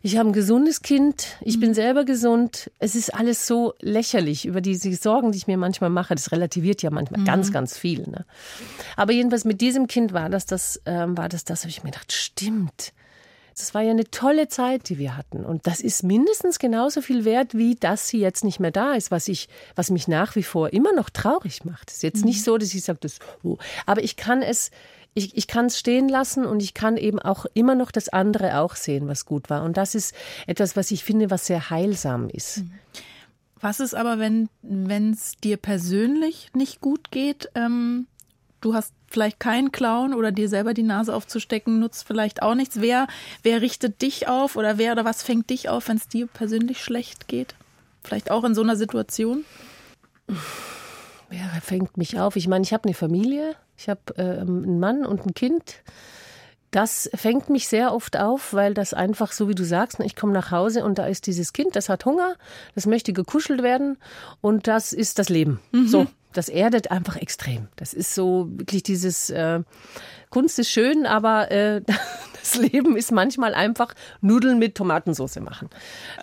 ich 0.01 0.17
habe 0.17 0.29
ein 0.29 0.33
gesundes 0.33 0.81
Kind, 0.81 1.37
ich 1.41 1.59
bin 1.59 1.69
mhm. 1.69 1.73
selber 1.75 2.03
gesund. 2.05 2.71
Es 2.79 2.95
ist 2.95 3.13
alles 3.13 3.47
so 3.47 3.73
lächerlich 3.79 4.45
über 4.45 4.61
diese 4.61 4.93
Sorgen, 4.95 5.31
die 5.31 5.37
ich 5.37 5.47
mir 5.47 5.57
manchmal 5.57 5.89
mache. 5.89 6.15
Das 6.15 6.31
relativiert 6.31 6.81
ja 6.81 6.89
manchmal 6.89 7.21
mhm. 7.21 7.25
ganz, 7.25 7.51
ganz 7.51 7.77
viel. 7.77 8.01
Ne? 8.01 8.25
Aber 8.97 9.13
jedenfalls 9.13 9.45
mit 9.45 9.61
diesem 9.61 9.87
Kind 9.87 10.13
war 10.13 10.29
das 10.29 10.45
das, 10.45 10.81
ähm, 10.85 11.17
war 11.17 11.29
das, 11.29 11.45
das 11.45 11.61
habe 11.61 11.69
ich 11.69 11.83
mir 11.83 11.91
gedacht, 11.91 12.11
stimmt. 12.11 12.93
Das 13.55 13.75
war 13.75 13.81
ja 13.81 13.91
eine 13.91 14.09
tolle 14.09 14.47
Zeit, 14.47 14.89
die 14.89 14.97
wir 14.97 15.15
hatten. 15.15 15.45
Und 15.45 15.67
das 15.67 15.79
ist 15.79 16.03
mindestens 16.03 16.57
genauso 16.57 17.01
viel 17.01 17.23
wert, 17.23 17.53
wie 17.53 17.75
dass 17.75 18.07
sie 18.07 18.19
jetzt 18.19 18.43
nicht 18.43 18.59
mehr 18.59 18.71
da 18.71 18.93
ist, 18.93 19.11
was 19.11 19.27
ich, 19.27 19.47
was 19.75 19.91
mich 19.91 20.07
nach 20.07 20.35
wie 20.35 20.43
vor 20.43 20.73
immer 20.73 20.91
noch 20.93 21.09
traurig 21.09 21.63
macht. 21.63 21.91
Es 21.91 21.97
ist 21.97 22.03
jetzt 22.03 22.21
mhm. 22.21 22.29
nicht 22.29 22.43
so, 22.43 22.57
dass 22.57 22.73
ich 22.73 22.83
sage, 22.83 22.99
das, 23.01 23.19
oh. 23.43 23.57
aber 23.85 24.03
ich 24.03 24.15
kann 24.15 24.41
es, 24.41 24.71
ich, 25.13 25.37
ich 25.37 25.47
kann 25.47 25.67
es 25.67 25.79
stehen 25.79 26.09
lassen 26.09 26.45
und 26.45 26.61
ich 26.61 26.73
kann 26.73 26.97
eben 26.97 27.19
auch 27.19 27.45
immer 27.53 27.75
noch 27.75 27.91
das 27.91 28.09
andere 28.09 28.59
auch 28.59 28.75
sehen, 28.75 29.07
was 29.07 29.25
gut 29.25 29.49
war. 29.49 29.63
Und 29.63 29.77
das 29.77 29.95
ist 29.95 30.15
etwas, 30.47 30.75
was 30.75 30.91
ich 30.91 31.03
finde, 31.03 31.29
was 31.29 31.45
sehr 31.45 31.69
heilsam 31.69 32.29
ist. 32.29 32.59
Mhm. 32.59 32.71
Was 33.63 33.79
ist 33.79 33.95
aber, 33.95 34.19
wenn 34.19 34.49
es 35.13 35.37
dir 35.41 35.55
persönlich 35.55 36.51
nicht 36.53 36.81
gut 36.81 37.11
geht? 37.11 37.49
Ähm, 37.55 38.07
du 38.59 38.73
hast 38.73 38.93
vielleicht 39.07 39.39
keinen 39.39 39.71
Clown 39.71 40.13
oder 40.13 40.33
dir 40.33 40.49
selber 40.49 40.73
die 40.73 40.83
Nase 40.83 41.15
aufzustecken, 41.15 41.79
nutzt 41.79 42.05
vielleicht 42.05 42.41
auch 42.41 42.55
nichts. 42.55 42.81
Wer, 42.81 43.07
wer 43.41 43.61
richtet 43.61 44.01
dich 44.01 44.27
auf 44.27 44.57
oder 44.57 44.77
wer 44.77 44.91
oder 44.91 45.05
was 45.05 45.23
fängt 45.23 45.49
dich 45.49 45.69
auf, 45.69 45.87
wenn 45.87 45.95
es 45.95 46.09
dir 46.09 46.27
persönlich 46.27 46.83
schlecht 46.83 47.29
geht? 47.29 47.55
Vielleicht 48.03 48.31
auch 48.31 48.43
in 48.43 48.53
so 48.53 48.63
einer 48.63 48.75
Situation? 48.75 49.45
Wer 51.29 51.47
fängt 51.61 51.95
mich 51.95 52.19
auf? 52.19 52.35
Ich 52.35 52.49
meine, 52.49 52.63
ich 52.63 52.73
habe 52.73 52.83
eine 52.83 52.93
Familie, 52.93 53.55
ich 53.77 53.89
habe 53.89 54.01
äh, 54.17 54.41
einen 54.41 54.79
Mann 54.79 55.05
und 55.05 55.25
ein 55.25 55.33
Kind. 55.33 55.83
Das 56.71 57.09
fängt 57.13 57.49
mich 57.49 57.67
sehr 57.67 57.93
oft 57.93 58.17
auf, 58.17 58.53
weil 58.53 58.73
das 58.73 58.95
einfach, 58.95 59.31
so 59.31 59.47
wie 59.47 59.53
du 59.53 59.63
sagst, 59.63 59.99
ich 59.99 60.15
komme 60.15 60.33
nach 60.33 60.49
Hause 60.49 60.83
und 60.83 60.97
da 60.97 61.05
ist 61.05 61.27
dieses 61.27 61.53
Kind, 61.53 61.75
das 61.75 61.87
hat 61.87 62.05
Hunger, 62.05 62.35
das 62.73 62.87
möchte 62.87 63.13
gekuschelt 63.13 63.61
werden 63.61 63.97
und 64.41 64.67
das 64.67 64.91
ist 64.91 65.19
das 65.19 65.29
Leben. 65.29 65.59
Mhm. 65.71 65.87
So, 65.87 66.07
das 66.31 66.49
erdet 66.49 66.89
einfach 66.89 67.15
extrem. 67.15 67.67
Das 67.75 67.93
ist 67.93 68.15
so 68.15 68.47
wirklich 68.49 68.81
dieses 68.81 69.29
äh, 69.29 69.61
Kunst 70.33 70.57
ist 70.57 70.71
schön, 70.71 71.05
aber 71.05 71.51
äh, 71.51 71.81
das 72.39 72.55
Leben 72.55 72.97
ist 72.97 73.11
manchmal 73.11 73.53
einfach 73.53 73.93
Nudeln 74.19 74.57
mit 74.57 74.73
Tomatensauce 74.73 75.39
machen. 75.41 75.69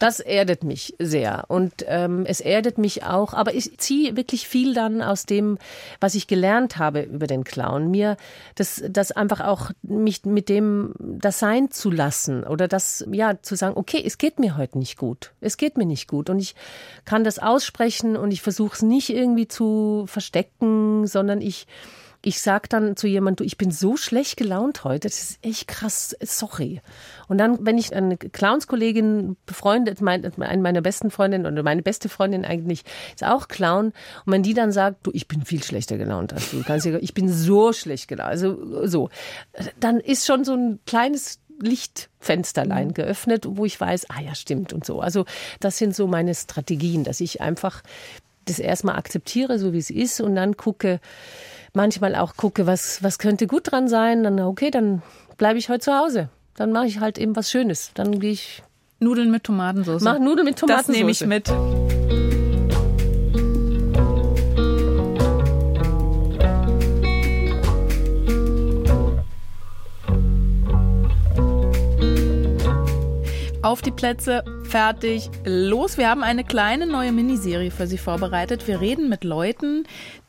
Das 0.00 0.18
erdet 0.18 0.64
mich 0.64 0.96
sehr 0.98 1.44
und 1.46 1.84
ähm, 1.86 2.24
es 2.26 2.40
erdet 2.40 2.76
mich 2.76 3.04
auch, 3.04 3.34
aber 3.34 3.54
ich 3.54 3.78
ziehe 3.78 4.16
wirklich 4.16 4.48
viel 4.48 4.74
dann 4.74 5.00
aus 5.00 5.26
dem, 5.26 5.58
was 6.00 6.16
ich 6.16 6.26
gelernt 6.26 6.76
habe 6.76 7.02
über 7.02 7.28
den 7.28 7.44
Clown. 7.44 7.88
Mir 7.92 8.16
das, 8.56 8.82
das 8.90 9.12
einfach 9.12 9.42
auch 9.42 9.70
mich 9.82 10.24
mit 10.24 10.48
dem 10.48 10.92
das 10.98 11.38
sein 11.38 11.70
zu 11.70 11.88
lassen 11.88 12.42
oder 12.42 12.66
das 12.66 13.06
ja 13.12 13.40
zu 13.40 13.54
sagen, 13.54 13.76
okay, 13.76 14.02
es 14.04 14.18
geht 14.18 14.40
mir 14.40 14.56
heute 14.56 14.76
nicht 14.76 14.98
gut, 14.98 15.30
es 15.40 15.56
geht 15.56 15.78
mir 15.78 15.86
nicht 15.86 16.08
gut 16.08 16.30
und 16.30 16.40
ich 16.40 16.56
kann 17.04 17.22
das 17.22 17.38
aussprechen 17.38 18.16
und 18.16 18.32
ich 18.32 18.42
versuche 18.42 18.74
es 18.74 18.82
nicht 18.82 19.10
irgendwie 19.10 19.46
zu 19.46 20.04
verstecken, 20.08 21.06
sondern 21.06 21.40
ich 21.40 21.68
ich 22.22 22.40
sag 22.40 22.68
dann 22.68 22.96
zu 22.96 23.06
jemandem, 23.06 23.36
du, 23.36 23.44
ich 23.44 23.56
bin 23.56 23.70
so 23.70 23.96
schlecht 23.96 24.36
gelaunt 24.36 24.84
heute, 24.84 25.08
das 25.08 25.22
ist 25.22 25.38
echt 25.42 25.68
krass, 25.68 26.14
sorry. 26.20 26.82
Und 27.28 27.38
dann, 27.38 27.64
wenn 27.64 27.78
ich 27.78 27.94
eine 27.94 28.16
Clownskollegin 28.16 29.36
befreundet, 29.46 30.00
meine, 30.02 30.30
eine 30.38 30.62
meiner 30.62 30.82
besten 30.82 31.10
Freundinnen 31.10 31.50
oder 31.50 31.62
meine 31.62 31.82
beste 31.82 32.08
Freundin 32.08 32.44
eigentlich 32.44 32.82
ist 33.14 33.24
auch 33.24 33.48
Clown, 33.48 33.86
und 34.26 34.32
wenn 34.32 34.42
die 34.42 34.54
dann 34.54 34.70
sagt, 34.70 35.06
du, 35.06 35.10
ich 35.14 35.28
bin 35.28 35.44
viel 35.44 35.62
schlechter 35.62 35.96
gelaunt 35.96 36.32
als 36.32 36.50
du, 36.50 36.62
kannst 36.62 36.86
ich 36.86 37.14
bin 37.14 37.28
so 37.28 37.72
schlecht 37.72 38.08
gelaunt, 38.08 38.30
also 38.30 38.86
so, 38.86 39.08
dann 39.78 39.98
ist 40.00 40.26
schon 40.26 40.44
so 40.44 40.54
ein 40.54 40.78
kleines 40.84 41.40
Lichtfensterlein 41.62 42.88
mhm. 42.88 42.94
geöffnet, 42.94 43.44
wo 43.46 43.64
ich 43.64 43.80
weiß, 43.80 44.10
ah 44.10 44.20
ja, 44.20 44.34
stimmt 44.34 44.72
und 44.72 44.84
so. 44.84 45.00
Also 45.00 45.24
das 45.60 45.78
sind 45.78 45.94
so 45.94 46.06
meine 46.06 46.34
Strategien, 46.34 47.04
dass 47.04 47.20
ich 47.20 47.40
einfach 47.40 47.82
das 48.46 48.58
erstmal 48.58 48.96
akzeptiere, 48.96 49.58
so 49.58 49.72
wie 49.72 49.78
es 49.78 49.90
ist 49.90 50.20
und 50.20 50.34
dann 50.34 50.56
gucke, 50.56 51.00
manchmal 51.72 52.14
auch 52.14 52.36
gucke, 52.36 52.66
was, 52.66 53.02
was 53.02 53.18
könnte 53.18 53.46
gut 53.46 53.70
dran 53.70 53.88
sein. 53.88 54.22
Dann, 54.22 54.40
okay, 54.40 54.70
dann 54.70 55.02
bleibe 55.36 55.58
ich 55.58 55.68
heute 55.68 55.80
zu 55.80 55.98
Hause. 55.98 56.28
Dann 56.56 56.72
mache 56.72 56.86
ich 56.86 57.00
halt 57.00 57.18
eben 57.18 57.36
was 57.36 57.50
Schönes. 57.50 57.92
Dann 57.94 58.20
gehe 58.20 58.32
ich. 58.32 58.62
Nudeln 58.98 59.30
mit 59.30 59.44
Tomatensauce. 59.44 60.02
Mach 60.02 60.18
Nudeln 60.18 60.44
mit 60.44 60.58
Tomatensauce. 60.58 60.86
Das 60.86 60.94
nehme 60.94 61.10
ich 61.10 61.24
mit. 61.24 61.50
Auf 73.62 73.82
die 73.82 73.90
Plätze, 73.90 74.42
fertig, 74.64 75.30
los. 75.44 75.98
Wir 75.98 76.08
haben 76.08 76.22
eine 76.22 76.44
kleine 76.44 76.86
neue 76.86 77.12
Miniserie 77.12 77.70
für 77.70 77.86
Sie 77.86 77.98
vorbereitet. 77.98 78.66
Wir 78.66 78.80
reden 78.80 79.10
mit 79.10 79.22
Leuten, 79.22 79.84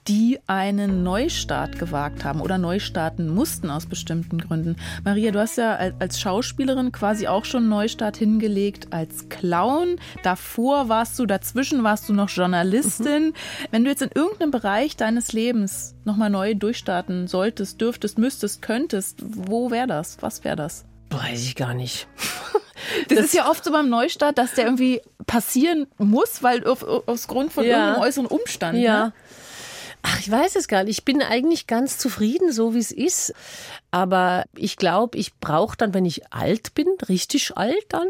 die 0.07 0.39
einen 0.47 1.03
Neustart 1.03 1.77
gewagt 1.77 2.25
haben 2.25 2.41
oder 2.41 2.57
Neustarten 2.57 3.29
mussten 3.29 3.69
aus 3.69 3.85
bestimmten 3.85 4.39
Gründen. 4.39 4.75
Maria, 5.03 5.31
du 5.31 5.39
hast 5.39 5.57
ja 5.57 5.75
als 5.99 6.19
Schauspielerin 6.19 6.91
quasi 6.91 7.27
auch 7.27 7.45
schon 7.45 7.63
einen 7.63 7.69
Neustart 7.69 8.17
hingelegt 8.17 8.87
als 8.91 9.29
Clown. 9.29 9.97
Davor 10.23 10.89
warst 10.89 11.19
du, 11.19 11.25
dazwischen 11.25 11.83
warst 11.83 12.09
du 12.09 12.13
noch 12.13 12.29
Journalistin. 12.29 13.27
Mhm. 13.27 13.33
Wenn 13.69 13.83
du 13.83 13.91
jetzt 13.91 14.01
in 14.01 14.09
irgendeinem 14.13 14.51
Bereich 14.51 14.97
deines 14.97 15.33
Lebens 15.33 15.95
nochmal 16.03 16.31
neu 16.31 16.55
durchstarten 16.55 17.27
solltest, 17.27 17.79
dürftest, 17.79 18.17
müsstest, 18.17 18.61
könntest, 18.61 19.19
wo 19.21 19.69
wäre 19.69 19.87
das? 19.87 20.17
Was 20.21 20.43
wäre 20.43 20.55
das? 20.55 20.85
Weiß 21.11 21.43
ich 21.43 21.55
gar 21.55 21.73
nicht. 21.73 22.07
Das, 23.07 23.17
das, 23.17 23.25
ist 23.25 23.33
ja 23.33 23.49
oft 23.49 23.63
so 23.63 23.71
beim 23.71 23.89
Neustart, 23.89 24.37
dass 24.37 24.55
der 24.55 24.65
irgendwie 24.65 25.01
passieren 25.27 25.87
muss, 25.97 26.41
weil 26.41 26.65
auf, 26.65 26.83
aus 26.83 27.27
Grund 27.27 27.51
von 27.53 27.65
ja. 27.65 27.69
irgendeinem 27.69 28.01
äußeren 28.03 28.25
Umstand. 28.27 28.79
Ja. 28.79 29.05
Ne? 29.07 29.13
Ach, 30.11 30.19
ich 30.19 30.29
weiß 30.29 30.55
es 30.57 30.67
gar 30.67 30.83
nicht. 30.83 30.99
Ich 30.99 31.05
bin 31.05 31.21
eigentlich 31.21 31.67
ganz 31.67 31.97
zufrieden, 31.97 32.51
so 32.51 32.73
wie 32.73 32.79
es 32.79 32.91
ist. 32.91 33.33
Aber 33.91 34.43
ich 34.55 34.75
glaube, 34.75 35.17
ich 35.17 35.35
brauche 35.39 35.77
dann, 35.77 35.93
wenn 35.93 36.05
ich 36.05 36.33
alt 36.33 36.73
bin, 36.73 36.87
richtig 37.07 37.55
alt 37.55 37.85
dann, 37.89 38.07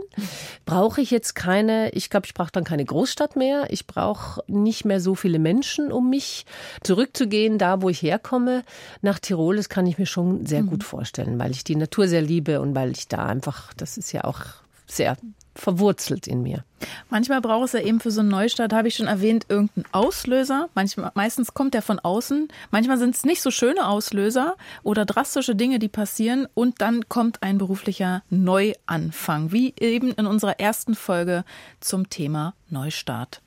brauche 0.65 1.01
ich 1.01 1.11
jetzt 1.11 1.35
keine, 1.35 1.91
ich 1.91 2.09
glaube, 2.09 2.25
ich 2.25 2.33
brauche 2.33 2.51
dann 2.51 2.63
keine 2.63 2.85
Großstadt 2.85 3.35
mehr. 3.35 3.67
Ich 3.69 3.85
brauche 3.85 4.43
nicht 4.47 4.83
mehr 4.83 4.99
so 4.99 5.15
viele 5.15 5.37
Menschen, 5.37 5.91
um 5.91 6.09
mich 6.09 6.45
zurückzugehen, 6.83 7.57
da 7.57 7.81
wo 7.81 7.89
ich 7.89 8.01
herkomme. 8.01 8.63
Nach 9.01 9.19
Tirol, 9.19 9.57
das 9.57 9.69
kann 9.69 9.85
ich 9.85 9.97
mir 9.97 10.07
schon 10.07 10.45
sehr 10.45 10.63
mhm. 10.63 10.67
gut 10.67 10.83
vorstellen, 10.83 11.37
weil 11.39 11.51
ich 11.51 11.63
die 11.63 11.75
Natur 11.75 12.07
sehr 12.07 12.21
liebe 12.21 12.61
und 12.61 12.73
weil 12.73 12.91
ich 12.91 13.07
da 13.07 13.25
einfach, 13.25 13.73
das 13.75 13.97
ist 13.97 14.11
ja 14.11 14.23
auch 14.23 14.41
sehr 14.87 15.17
verwurzelt 15.55 16.27
in 16.27 16.41
mir. 16.41 16.63
Manchmal 17.09 17.41
braucht 17.41 17.65
es 17.65 17.73
ja 17.73 17.81
eben 17.81 17.99
für 17.99 18.11
so 18.11 18.21
einen 18.21 18.29
Neustart, 18.29 18.73
habe 18.73 18.87
ich 18.87 18.95
schon 18.95 19.07
erwähnt, 19.07 19.45
irgendeinen 19.49 19.85
Auslöser. 19.91 20.69
Manchmal, 20.73 21.11
meistens 21.13 21.53
kommt 21.53 21.73
der 21.73 21.81
von 21.81 21.99
außen. 21.99 22.47
Manchmal 22.71 22.97
sind 22.97 23.15
es 23.15 23.23
nicht 23.23 23.41
so 23.41 23.51
schöne 23.51 23.87
Auslöser 23.87 24.55
oder 24.83 25.05
drastische 25.05 25.55
Dinge, 25.55 25.79
die 25.79 25.89
passieren. 25.89 26.47
Und 26.53 26.81
dann 26.81 27.07
kommt 27.09 27.43
ein 27.43 27.57
beruflicher 27.57 28.23
Neuanfang, 28.29 29.51
wie 29.51 29.73
eben 29.79 30.11
in 30.11 30.25
unserer 30.25 30.59
ersten 30.59 30.95
Folge 30.95 31.43
zum 31.79 32.09
Thema 32.09 32.53
Neustart. 32.69 33.41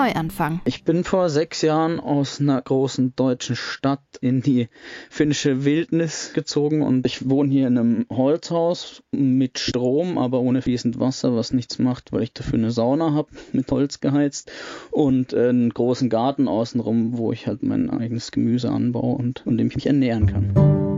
Neuanfang. 0.00 0.62
Ich 0.64 0.84
bin 0.84 1.04
vor 1.04 1.28
sechs 1.28 1.60
Jahren 1.60 2.00
aus 2.00 2.40
einer 2.40 2.62
großen 2.62 3.14
deutschen 3.16 3.54
Stadt 3.54 4.00
in 4.22 4.40
die 4.40 4.70
finnische 5.10 5.66
Wildnis 5.66 6.32
gezogen 6.32 6.80
und 6.80 7.04
ich 7.04 7.28
wohne 7.28 7.50
hier 7.52 7.66
in 7.66 7.76
einem 7.76 8.06
Holzhaus 8.08 9.02
mit 9.10 9.58
Strom, 9.58 10.16
aber 10.16 10.40
ohne 10.40 10.62
fließend 10.62 10.98
Wasser, 10.98 11.36
was 11.36 11.52
nichts 11.52 11.78
macht, 11.78 12.12
weil 12.12 12.22
ich 12.22 12.32
dafür 12.32 12.58
eine 12.58 12.70
Sauna 12.70 13.12
habe, 13.12 13.28
mit 13.52 13.70
Holz 13.70 14.00
geheizt 14.00 14.50
und 14.90 15.34
einen 15.34 15.68
großen 15.68 16.08
Garten 16.08 16.48
außenrum, 16.48 17.18
wo 17.18 17.30
ich 17.32 17.46
halt 17.46 17.62
mein 17.62 17.90
eigenes 17.90 18.32
Gemüse 18.32 18.70
anbaue 18.70 19.16
und, 19.16 19.46
und 19.46 19.58
dem 19.58 19.66
ich 19.66 19.74
mich 19.74 19.86
ernähren 19.86 20.24
kann. 20.24 20.89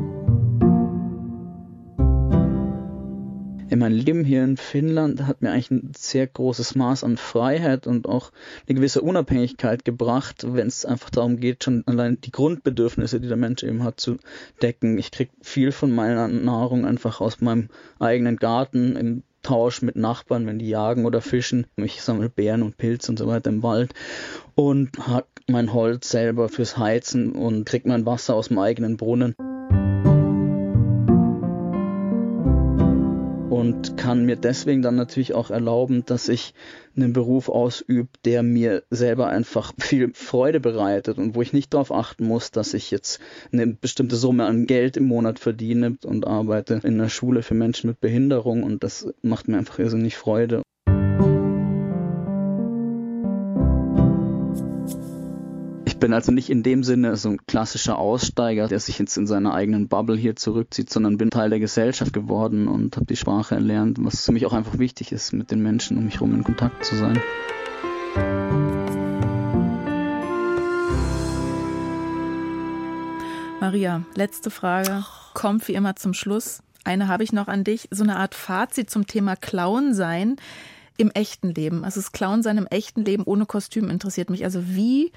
In 3.72 3.78
mein 3.78 3.92
Leben 3.92 4.22
hier 4.22 4.44
in 4.44 4.58
Finnland 4.58 5.26
hat 5.26 5.40
mir 5.40 5.50
eigentlich 5.50 5.70
ein 5.70 5.92
sehr 5.96 6.26
großes 6.26 6.74
Maß 6.74 7.04
an 7.04 7.16
Freiheit 7.16 7.86
und 7.86 8.06
auch 8.06 8.30
eine 8.68 8.76
gewisse 8.76 9.00
Unabhängigkeit 9.00 9.86
gebracht, 9.86 10.44
wenn 10.46 10.66
es 10.66 10.84
einfach 10.84 11.08
darum 11.08 11.40
geht, 11.40 11.64
schon 11.64 11.82
allein 11.86 12.20
die 12.20 12.32
Grundbedürfnisse, 12.32 13.18
die 13.18 13.28
der 13.28 13.38
Mensch 13.38 13.62
eben 13.62 13.82
hat, 13.82 13.98
zu 13.98 14.18
decken. 14.60 14.98
Ich 14.98 15.10
kriege 15.10 15.30
viel 15.40 15.72
von 15.72 15.90
meiner 15.90 16.28
Nahrung 16.28 16.84
einfach 16.84 17.22
aus 17.22 17.40
meinem 17.40 17.70
eigenen 17.98 18.36
Garten 18.36 18.94
im 18.94 19.22
Tausch 19.42 19.80
mit 19.80 19.96
Nachbarn, 19.96 20.46
wenn 20.46 20.58
die 20.58 20.68
jagen 20.68 21.06
oder 21.06 21.22
fischen. 21.22 21.66
Ich 21.76 22.02
sammle 22.02 22.28
Beeren 22.28 22.62
und 22.62 22.76
Pilze 22.76 23.10
und 23.10 23.18
so 23.18 23.26
weiter 23.26 23.48
im 23.48 23.62
Wald 23.62 23.94
und 24.54 24.98
hack 25.08 25.26
mein 25.48 25.72
Holz 25.72 26.10
selber 26.10 26.50
fürs 26.50 26.76
Heizen 26.76 27.32
und 27.32 27.64
krieg 27.64 27.86
mein 27.86 28.04
Wasser 28.04 28.34
aus 28.34 28.48
dem 28.48 28.58
eigenen 28.58 28.98
Brunnen. 28.98 29.34
Kann 34.12 34.26
mir 34.26 34.36
deswegen 34.36 34.82
dann 34.82 34.96
natürlich 34.96 35.32
auch 35.32 35.50
erlauben, 35.50 36.04
dass 36.04 36.28
ich 36.28 36.52
einen 36.94 37.14
Beruf 37.14 37.48
ausübe, 37.48 38.10
der 38.26 38.42
mir 38.42 38.82
selber 38.90 39.28
einfach 39.28 39.72
viel 39.78 40.12
Freude 40.12 40.60
bereitet 40.60 41.16
und 41.16 41.34
wo 41.34 41.40
ich 41.40 41.54
nicht 41.54 41.72
darauf 41.72 41.90
achten 41.90 42.26
muss, 42.26 42.50
dass 42.50 42.74
ich 42.74 42.90
jetzt 42.90 43.20
eine 43.52 43.66
bestimmte 43.68 44.16
Summe 44.16 44.44
an 44.44 44.66
Geld 44.66 44.98
im 44.98 45.04
Monat 45.04 45.38
verdiene 45.38 45.96
und 46.04 46.26
arbeite 46.26 46.74
in 46.84 47.00
einer 47.00 47.08
Schule 47.08 47.42
für 47.42 47.54
Menschen 47.54 47.88
mit 47.88 48.00
Behinderung 48.00 48.64
und 48.64 48.84
das 48.84 49.08
macht 49.22 49.48
mir 49.48 49.56
einfach 49.56 49.78
irrsinnig 49.78 50.18
Freude. 50.18 50.60
Bin 56.02 56.14
also 56.14 56.32
nicht 56.32 56.50
in 56.50 56.64
dem 56.64 56.82
Sinne 56.82 57.16
so 57.16 57.28
ein 57.28 57.46
klassischer 57.46 57.96
Aussteiger, 57.96 58.66
der 58.66 58.80
sich 58.80 58.98
jetzt 58.98 59.16
in 59.16 59.28
seiner 59.28 59.54
eigenen 59.54 59.86
Bubble 59.86 60.16
hier 60.16 60.34
zurückzieht, 60.34 60.90
sondern 60.90 61.16
bin 61.16 61.30
Teil 61.30 61.48
der 61.48 61.60
Gesellschaft 61.60 62.12
geworden 62.12 62.66
und 62.66 62.96
habe 62.96 63.06
die 63.06 63.14
Sprache 63.14 63.54
erlernt, 63.54 63.98
was 64.00 64.24
für 64.24 64.32
mich 64.32 64.44
auch 64.44 64.52
einfach 64.52 64.80
wichtig 64.80 65.12
ist, 65.12 65.32
mit 65.32 65.52
den 65.52 65.62
Menschen 65.62 65.96
um 65.96 66.04
mich 66.06 66.14
herum 66.14 66.34
in 66.34 66.42
Kontakt 66.42 66.84
zu 66.84 66.96
sein. 66.96 67.22
Maria, 73.60 74.02
letzte 74.16 74.50
Frage. 74.50 75.04
Kommt 75.34 75.68
wie 75.68 75.74
immer 75.74 75.94
zum 75.94 76.14
Schluss. 76.14 76.64
Eine 76.82 77.06
habe 77.06 77.22
ich 77.22 77.32
noch 77.32 77.46
an 77.46 77.62
dich. 77.62 77.86
So 77.92 78.02
eine 78.02 78.16
Art 78.16 78.34
Fazit 78.34 78.90
zum 78.90 79.06
Thema 79.06 79.36
Clown 79.36 79.94
sein 79.94 80.34
im 80.96 81.12
echten 81.12 81.54
Leben. 81.54 81.84
Also 81.84 82.00
das 82.00 82.10
Clown 82.10 82.42
sein 82.42 82.58
im 82.58 82.66
echten 82.66 83.04
Leben 83.04 83.22
ohne 83.22 83.46
Kostüm 83.46 83.88
interessiert 83.88 84.30
mich. 84.30 84.42
Also 84.42 84.66
wie 84.66 85.12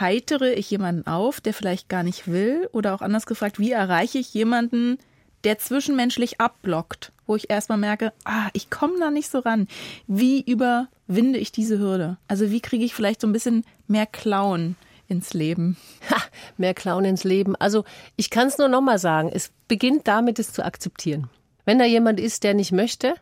heitere 0.00 0.52
ich 0.52 0.70
jemanden 0.70 1.06
auf, 1.06 1.40
der 1.40 1.54
vielleicht 1.54 1.88
gar 1.88 2.02
nicht 2.02 2.28
will? 2.28 2.68
Oder 2.72 2.94
auch 2.94 3.02
anders 3.02 3.26
gefragt, 3.26 3.58
wie 3.58 3.72
erreiche 3.72 4.18
ich 4.18 4.32
jemanden, 4.34 4.98
der 5.44 5.58
zwischenmenschlich 5.58 6.40
abblockt, 6.40 7.12
wo 7.26 7.36
ich 7.36 7.50
erstmal 7.50 7.78
merke, 7.78 8.12
ah, 8.24 8.48
ich 8.52 8.70
komme 8.70 8.98
da 8.98 9.10
nicht 9.10 9.30
so 9.30 9.40
ran. 9.40 9.68
Wie 10.06 10.40
überwinde 10.40 11.38
ich 11.38 11.52
diese 11.52 11.78
Hürde? 11.78 12.16
Also 12.28 12.50
wie 12.50 12.60
kriege 12.60 12.84
ich 12.84 12.94
vielleicht 12.94 13.20
so 13.20 13.26
ein 13.26 13.32
bisschen 13.32 13.64
mehr 13.86 14.06
Clown 14.06 14.76
ins 15.06 15.34
Leben? 15.34 15.76
Ha, 16.10 16.16
mehr 16.56 16.74
Clown 16.74 17.04
ins 17.04 17.24
Leben. 17.24 17.54
Also 17.56 17.84
ich 18.16 18.30
kann 18.30 18.48
es 18.48 18.58
nur 18.58 18.68
nochmal 18.68 18.98
sagen, 18.98 19.30
es 19.32 19.52
beginnt 19.68 20.08
damit, 20.08 20.38
es 20.38 20.52
zu 20.52 20.64
akzeptieren. 20.64 21.28
Wenn 21.66 21.78
da 21.78 21.84
jemand 21.84 22.20
ist, 22.20 22.42
der 22.44 22.54
nicht 22.54 22.72
möchte, 22.72 23.14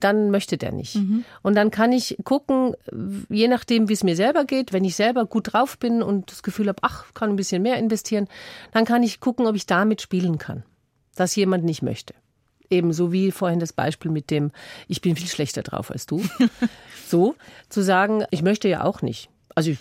dann 0.00 0.30
möchte 0.30 0.58
der 0.58 0.72
nicht. 0.72 0.96
Mhm. 0.96 1.24
Und 1.42 1.54
dann 1.54 1.70
kann 1.70 1.92
ich 1.92 2.16
gucken, 2.24 2.74
je 3.28 3.48
nachdem, 3.48 3.88
wie 3.88 3.92
es 3.92 4.04
mir 4.04 4.16
selber 4.16 4.44
geht, 4.44 4.72
wenn 4.72 4.84
ich 4.84 4.96
selber 4.96 5.24
gut 5.26 5.52
drauf 5.52 5.78
bin 5.78 6.02
und 6.02 6.30
das 6.30 6.42
Gefühl 6.42 6.68
habe, 6.68 6.78
ach, 6.82 7.06
kann 7.14 7.30
ein 7.30 7.36
bisschen 7.36 7.62
mehr 7.62 7.78
investieren, 7.78 8.28
dann 8.72 8.84
kann 8.84 9.02
ich 9.02 9.20
gucken, 9.20 9.46
ob 9.46 9.54
ich 9.54 9.66
damit 9.66 10.02
spielen 10.02 10.38
kann, 10.38 10.64
dass 11.14 11.36
jemand 11.36 11.64
nicht 11.64 11.82
möchte. 11.82 12.14
Ebenso 12.70 13.12
wie 13.12 13.30
vorhin 13.30 13.60
das 13.60 13.72
Beispiel 13.72 14.10
mit 14.10 14.30
dem, 14.30 14.50
ich 14.88 15.00
bin 15.00 15.16
viel 15.16 15.28
schlechter 15.28 15.62
drauf 15.62 15.90
als 15.90 16.06
du. 16.06 16.22
so, 17.06 17.34
zu 17.68 17.82
sagen, 17.82 18.24
ich 18.30 18.42
möchte 18.42 18.68
ja 18.68 18.84
auch 18.84 19.02
nicht. 19.02 19.28
Also 19.54 19.70
ich, 19.70 19.78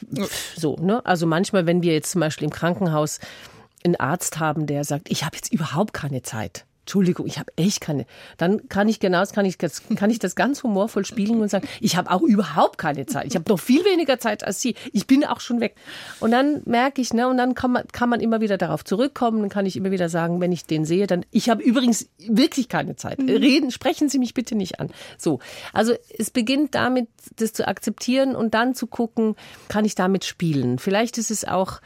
so, 0.55 0.75
ne? 0.75 1.03
Also 1.05 1.25
manchmal, 1.25 1.65
wenn 1.65 1.81
wir 1.81 1.93
jetzt 1.93 2.11
zum 2.11 2.21
Beispiel 2.21 2.45
im 2.45 2.51
Krankenhaus 2.51 3.19
einen 3.83 3.95
Arzt 3.95 4.39
haben, 4.39 4.67
der 4.67 4.83
sagt, 4.83 5.09
ich 5.09 5.23
habe 5.23 5.35
jetzt 5.35 5.51
überhaupt 5.51 5.93
keine 5.93 6.21
Zeit. 6.21 6.65
Entschuldigung, 6.83 7.25
ich 7.27 7.39
habe 7.39 7.51
echt 7.55 7.79
keine. 7.79 8.05
Dann 8.37 8.67
kann 8.67 8.89
ich 8.89 8.99
genau, 8.99 9.23
kann 9.25 9.45
ich, 9.45 9.57
kann 9.57 10.09
ich 10.09 10.19
das 10.19 10.35
ganz 10.35 10.63
humorvoll 10.63 11.05
spielen 11.05 11.39
und 11.39 11.47
sagen, 11.47 11.65
ich 11.79 11.95
habe 11.95 12.11
auch 12.11 12.21
überhaupt 12.21 12.77
keine 12.77 13.05
Zeit. 13.05 13.25
Ich 13.27 13.35
habe 13.35 13.49
noch 13.49 13.59
viel 13.59 13.85
weniger 13.85 14.19
Zeit 14.19 14.43
als 14.43 14.59
Sie. 14.59 14.75
Ich 14.91 15.07
bin 15.07 15.23
auch 15.23 15.39
schon 15.39 15.61
weg. 15.61 15.75
Und 16.19 16.31
dann 16.31 16.61
merke 16.65 17.01
ich, 17.01 17.13
ne, 17.13 17.29
und 17.29 17.37
dann 17.37 17.55
kann 17.55 17.71
man, 17.71 17.87
kann 17.87 18.09
man 18.09 18.19
immer 18.19 18.41
wieder 18.41 18.57
darauf 18.57 18.83
zurückkommen. 18.83 19.39
Dann 19.39 19.49
kann 19.49 19.65
ich 19.65 19.77
immer 19.77 19.91
wieder 19.91 20.09
sagen, 20.09 20.41
wenn 20.41 20.51
ich 20.51 20.65
den 20.65 20.83
sehe, 20.83 21.07
dann, 21.07 21.25
ich 21.31 21.49
habe 21.49 21.63
übrigens 21.63 22.09
wirklich 22.17 22.67
keine 22.67 22.97
Zeit. 22.97 23.19
Mhm. 23.19 23.29
Reden, 23.29 23.71
sprechen 23.71 24.09
Sie 24.09 24.19
mich 24.19 24.33
bitte 24.33 24.55
nicht 24.55 24.81
an. 24.81 24.89
So. 25.17 25.39
Also 25.71 25.93
es 26.17 26.31
beginnt 26.31 26.75
damit, 26.75 27.07
das 27.37 27.53
zu 27.53 27.65
akzeptieren 27.65 28.35
und 28.35 28.53
dann 28.53 28.75
zu 28.75 28.87
gucken, 28.87 29.35
kann 29.69 29.85
ich 29.85 29.95
damit 29.95 30.25
spielen. 30.25 30.79
Vielleicht 30.79 31.17
ist 31.17 31.31
es 31.31 31.45
auch 31.45 31.79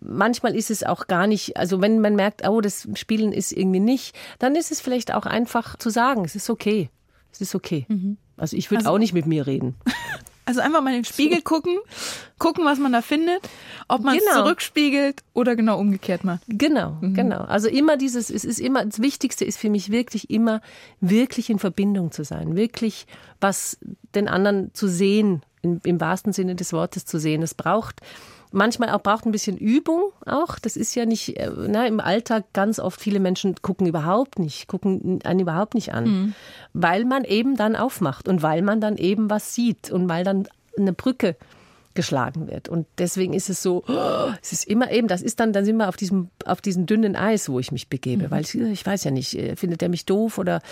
manchmal 0.00 0.54
ist 0.54 0.70
es 0.70 0.82
auch 0.82 1.06
gar 1.06 1.26
nicht, 1.26 1.56
also 1.56 1.80
wenn 1.80 2.00
man 2.00 2.16
merkt, 2.16 2.46
oh, 2.48 2.60
das 2.60 2.88
Spielen 2.94 3.32
ist 3.32 3.52
irgendwie 3.52 3.80
nicht, 3.80 4.16
dann 4.38 4.54
ist 4.54 4.70
es 4.70 4.80
vielleicht 4.80 5.14
auch 5.14 5.26
einfach 5.26 5.76
zu 5.76 5.90
sagen, 5.90 6.24
es 6.24 6.34
ist 6.34 6.50
okay. 6.50 6.90
Es 7.32 7.40
ist 7.40 7.54
okay. 7.54 7.86
Mhm. 7.88 8.16
Also 8.36 8.56
ich 8.56 8.70
würde 8.70 8.80
also, 8.80 8.90
auch 8.90 8.98
nicht 8.98 9.12
mit 9.12 9.26
mir 9.26 9.46
reden. 9.46 9.76
Also 10.46 10.62
einfach 10.62 10.82
mal 10.82 10.90
in 10.90 11.02
den 11.02 11.04
Spiegel 11.04 11.42
gucken, 11.42 11.78
gucken, 12.38 12.64
was 12.64 12.80
man 12.80 12.92
da 12.92 13.02
findet, 13.02 13.40
ob 13.86 14.02
man 14.02 14.18
genau. 14.18 14.30
es 14.30 14.36
zurückspiegelt 14.38 15.22
oder 15.32 15.54
genau 15.54 15.78
umgekehrt 15.78 16.24
macht. 16.24 16.42
Genau, 16.48 16.96
mhm. 17.00 17.14
genau. 17.14 17.42
Also 17.42 17.68
immer 17.68 17.96
dieses, 17.96 18.30
es 18.30 18.44
ist 18.44 18.58
immer, 18.58 18.84
das 18.84 19.00
Wichtigste 19.00 19.44
ist 19.44 19.58
für 19.58 19.70
mich 19.70 19.92
wirklich 19.92 20.28
immer, 20.28 20.60
wirklich 21.00 21.50
in 21.50 21.60
Verbindung 21.60 22.10
zu 22.10 22.24
sein, 22.24 22.56
wirklich 22.56 23.06
was 23.40 23.78
den 24.16 24.26
anderen 24.26 24.74
zu 24.74 24.88
sehen, 24.88 25.42
im, 25.62 25.80
im 25.84 26.00
wahrsten 26.00 26.32
Sinne 26.32 26.56
des 26.56 26.72
Wortes 26.72 27.04
zu 27.04 27.20
sehen. 27.20 27.42
Es 27.42 27.54
braucht 27.54 28.00
manchmal 28.52 28.90
auch 28.90 29.02
braucht 29.02 29.26
ein 29.26 29.32
bisschen 29.32 29.56
Übung 29.56 30.12
auch. 30.26 30.58
Das 30.58 30.76
ist 30.76 30.94
ja 30.94 31.06
nicht, 31.06 31.36
äh, 31.36 31.50
na, 31.68 31.86
im 31.86 32.00
Alltag 32.00 32.44
ganz 32.52 32.78
oft 32.78 33.00
viele 33.00 33.20
Menschen 33.20 33.54
gucken 33.62 33.86
überhaupt 33.86 34.38
nicht, 34.38 34.68
gucken 34.68 35.20
einen 35.24 35.40
überhaupt 35.40 35.74
nicht 35.74 35.92
an, 35.92 36.04
mhm. 36.04 36.34
weil 36.72 37.04
man 37.04 37.24
eben 37.24 37.56
dann 37.56 37.76
aufmacht 37.76 38.28
und 38.28 38.42
weil 38.42 38.62
man 38.62 38.80
dann 38.80 38.96
eben 38.96 39.30
was 39.30 39.54
sieht 39.54 39.90
und 39.90 40.08
weil 40.08 40.24
dann 40.24 40.48
eine 40.76 40.92
Brücke 40.92 41.36
geschlagen 42.00 42.48
wird. 42.48 42.70
Und 42.70 42.86
deswegen 42.96 43.34
ist 43.34 43.50
es 43.50 43.62
so, 43.62 43.84
oh, 43.86 44.32
es 44.40 44.52
ist 44.52 44.66
immer 44.66 44.90
eben, 44.90 45.06
das 45.06 45.20
ist 45.20 45.38
dann, 45.38 45.52
dann 45.52 45.66
sind 45.66 45.76
wir 45.76 45.86
auf 45.86 45.98
diesem, 45.98 46.30
auf 46.46 46.62
diesem 46.62 46.86
dünnen 46.86 47.14
Eis, 47.14 47.50
wo 47.50 47.60
ich 47.60 47.72
mich 47.72 47.88
begebe, 47.88 48.28
mhm. 48.28 48.30
weil 48.30 48.40
ich, 48.40 48.54
ich 48.54 48.86
weiß 48.86 49.04
ja 49.04 49.10
nicht, 49.10 49.34
äh, 49.34 49.54
findet 49.54 49.82
er 49.82 49.90
mich 49.90 50.06
doof 50.06 50.38
oder 50.38 50.62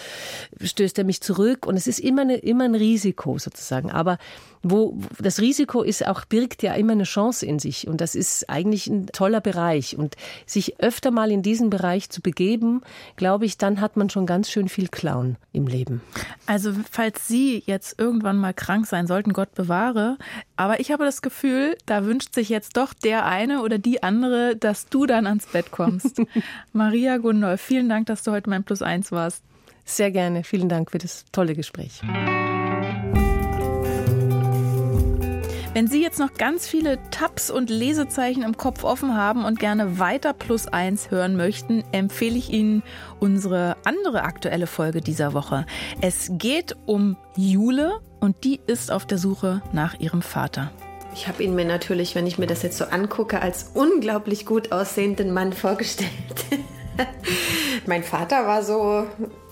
stößt 0.59 0.97
er 0.97 1.05
mich 1.05 1.21
zurück? 1.21 1.67
Und 1.67 1.77
es 1.77 1.87
ist 1.87 1.99
immer, 1.99 2.23
eine, 2.23 2.37
immer 2.37 2.65
ein 2.65 2.75
Risiko 2.75 3.37
sozusagen. 3.37 3.91
Aber 3.91 4.17
wo 4.63 4.99
das 5.19 5.41
Risiko 5.41 5.83
ist 5.83 6.07
auch, 6.07 6.25
birgt 6.25 6.63
ja 6.63 6.73
immer 6.73 6.93
eine 6.93 7.05
Chance 7.05 7.45
in 7.45 7.59
sich. 7.59 7.87
Und 7.87 8.01
das 8.01 8.15
ist 8.15 8.49
eigentlich 8.49 8.87
ein 8.87 9.07
toller 9.09 9.43
Bereich. 9.43 9.99
Und 9.99 10.17
sich 10.47 10.81
öfter 10.81 11.11
mal 11.11 11.31
in 11.31 11.43
diesen 11.43 11.69
Bereich 11.69 12.09
zu 12.09 12.23
begeben, 12.23 12.81
glaube 13.17 13.45
ich, 13.45 13.59
dann 13.59 13.83
hat 13.83 13.99
man 13.99 14.09
schon 14.09 14.25
ganz 14.25 14.51
schön 14.51 14.69
viel 14.69 14.89
Clown 14.89 15.37
im 15.53 15.67
Leben. 15.67 16.01
Also, 16.47 16.73
falls 16.91 17.29
Sie 17.29 17.63
jetzt 17.67 18.01
irgendwann 18.01 18.39
mal 18.39 18.55
krank 18.55 18.87
sein 18.87 19.07
sollten, 19.07 19.35
Gott 19.35 19.55
bewahre. 19.55 20.17
Aber 20.57 20.81
ich 20.81 20.91
habe 20.91 21.05
das 21.19 21.23
Gefühl, 21.23 21.77
da 21.87 22.05
wünscht 22.05 22.33
sich 22.33 22.49
jetzt 22.49 22.77
doch 22.77 22.95
der 22.95 23.27
eine 23.27 23.63
oder 23.63 23.79
die 23.79 24.05
andere, 24.05 24.55
dass 24.55 24.87
du 24.87 25.05
dann 25.05 25.27
ans 25.27 25.47
Bett 25.47 25.73
kommst. 25.73 26.23
Maria 26.73 27.17
Gundolf, 27.17 27.61
vielen 27.61 27.89
Dank, 27.89 28.07
dass 28.07 28.23
du 28.23 28.31
heute 28.31 28.49
mein 28.49 28.63
Plus 28.63 28.83
eins 28.83 29.11
warst. 29.11 29.43
Sehr 29.85 30.13
gerne. 30.13 30.45
Vielen 30.45 30.69
Dank 30.69 30.93
für 30.93 30.99
das 30.99 31.25
tolle 31.33 31.57
Gespräch. 31.57 32.03
Wenn 35.75 35.89
Sie 35.89 36.01
jetzt 36.01 36.21
noch 36.21 36.35
ganz 36.35 36.69
viele 36.69 36.99
Tabs 37.11 37.51
und 37.51 37.69
Lesezeichen 37.69 38.45
im 38.45 38.57
Kopf 38.57 38.85
offen 38.85 39.17
haben 39.17 39.45
und 39.45 39.59
gerne 39.59 39.99
weiter 39.99 40.35
plus 40.35 40.69
eins 40.69 41.11
hören 41.11 41.37
möchten, 41.37 41.83
empfehle 41.91 42.37
ich 42.37 42.51
Ihnen 42.51 42.85
unsere 43.19 43.77
andere 43.85 44.23
aktuelle 44.23 44.69
Folge 44.69 45.01
dieser 45.01 45.35
Woche. 45.35 45.67
Es 46.01 46.31
geht 46.35 46.77
um 46.87 47.17
Jule 47.37 48.01
und 48.21 48.45
die 48.45 48.61
ist 48.69 48.93
auf 48.93 49.05
der 49.05 49.19
Suche 49.19 49.63
nach 49.73 49.99
ihrem 49.99 50.23
Vater. 50.23 50.71
Ich 51.19 51.27
habe 51.27 51.43
ihn 51.43 51.57
mir 51.57 51.65
natürlich, 51.65 52.15
wenn 52.15 52.29
ich 52.29 52.39
mir 52.39 52.47
das 52.47 52.63
jetzt 52.63 52.79
so 52.79 52.85
angucke, 52.85 53.43
als 53.43 53.73
unglaublich 53.75 54.47
gut 54.47 54.71
aussehenden 54.71 55.33
Mann 55.33 55.53
vorgestellt. 55.53 56.11
mein 57.87 58.05
Vater 58.05 58.47
war 58.47 58.63
so 58.63 59.05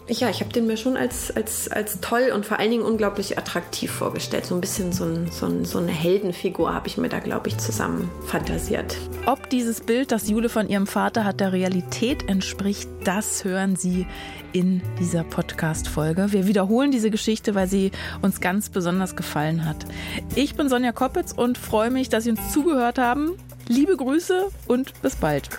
ja, 0.08 0.30
ich 0.30 0.40
habe 0.40 0.52
den 0.52 0.66
mir 0.66 0.76
schon 0.76 0.96
als, 0.96 1.34
als, 1.34 1.68
als 1.68 2.00
toll 2.00 2.30
und 2.32 2.46
vor 2.46 2.58
allen 2.58 2.70
Dingen 2.70 2.84
unglaublich 2.84 3.38
attraktiv 3.38 3.90
vorgestellt. 3.90 4.46
So 4.46 4.54
ein 4.54 4.60
bisschen 4.60 4.92
so, 4.92 5.04
ein, 5.04 5.30
so, 5.30 5.46
ein, 5.46 5.64
so 5.64 5.78
eine 5.78 5.90
Heldenfigur 5.90 6.72
habe 6.72 6.86
ich 6.86 6.96
mir 6.96 7.08
da, 7.08 7.18
glaube 7.18 7.48
ich, 7.48 7.58
zusammen 7.58 8.10
fantasiert. 8.26 8.96
Ob 9.26 9.50
dieses 9.50 9.80
Bild, 9.80 10.12
das 10.12 10.28
Jule 10.28 10.48
von 10.48 10.68
ihrem 10.68 10.86
Vater 10.86 11.24
hat, 11.24 11.40
der 11.40 11.52
Realität 11.52 12.28
entspricht, 12.28 12.88
das 13.04 13.44
hören 13.44 13.74
Sie 13.74 14.06
in 14.52 14.80
dieser 15.00 15.24
Podcast-Folge. 15.24 16.32
Wir 16.32 16.46
wiederholen 16.46 16.92
diese 16.92 17.10
Geschichte, 17.10 17.54
weil 17.54 17.66
sie 17.66 17.90
uns 18.22 18.40
ganz 18.40 18.70
besonders 18.70 19.16
gefallen 19.16 19.64
hat. 19.64 19.84
Ich 20.34 20.54
bin 20.54 20.68
Sonja 20.68 20.92
Koppitz 20.92 21.32
und 21.32 21.58
freue 21.58 21.90
mich, 21.90 22.08
dass 22.08 22.24
Sie 22.24 22.30
uns 22.30 22.52
zugehört 22.52 22.98
haben. 22.98 23.32
Liebe 23.68 23.96
Grüße 23.96 24.46
und 24.68 25.02
bis 25.02 25.16
bald. 25.16 25.50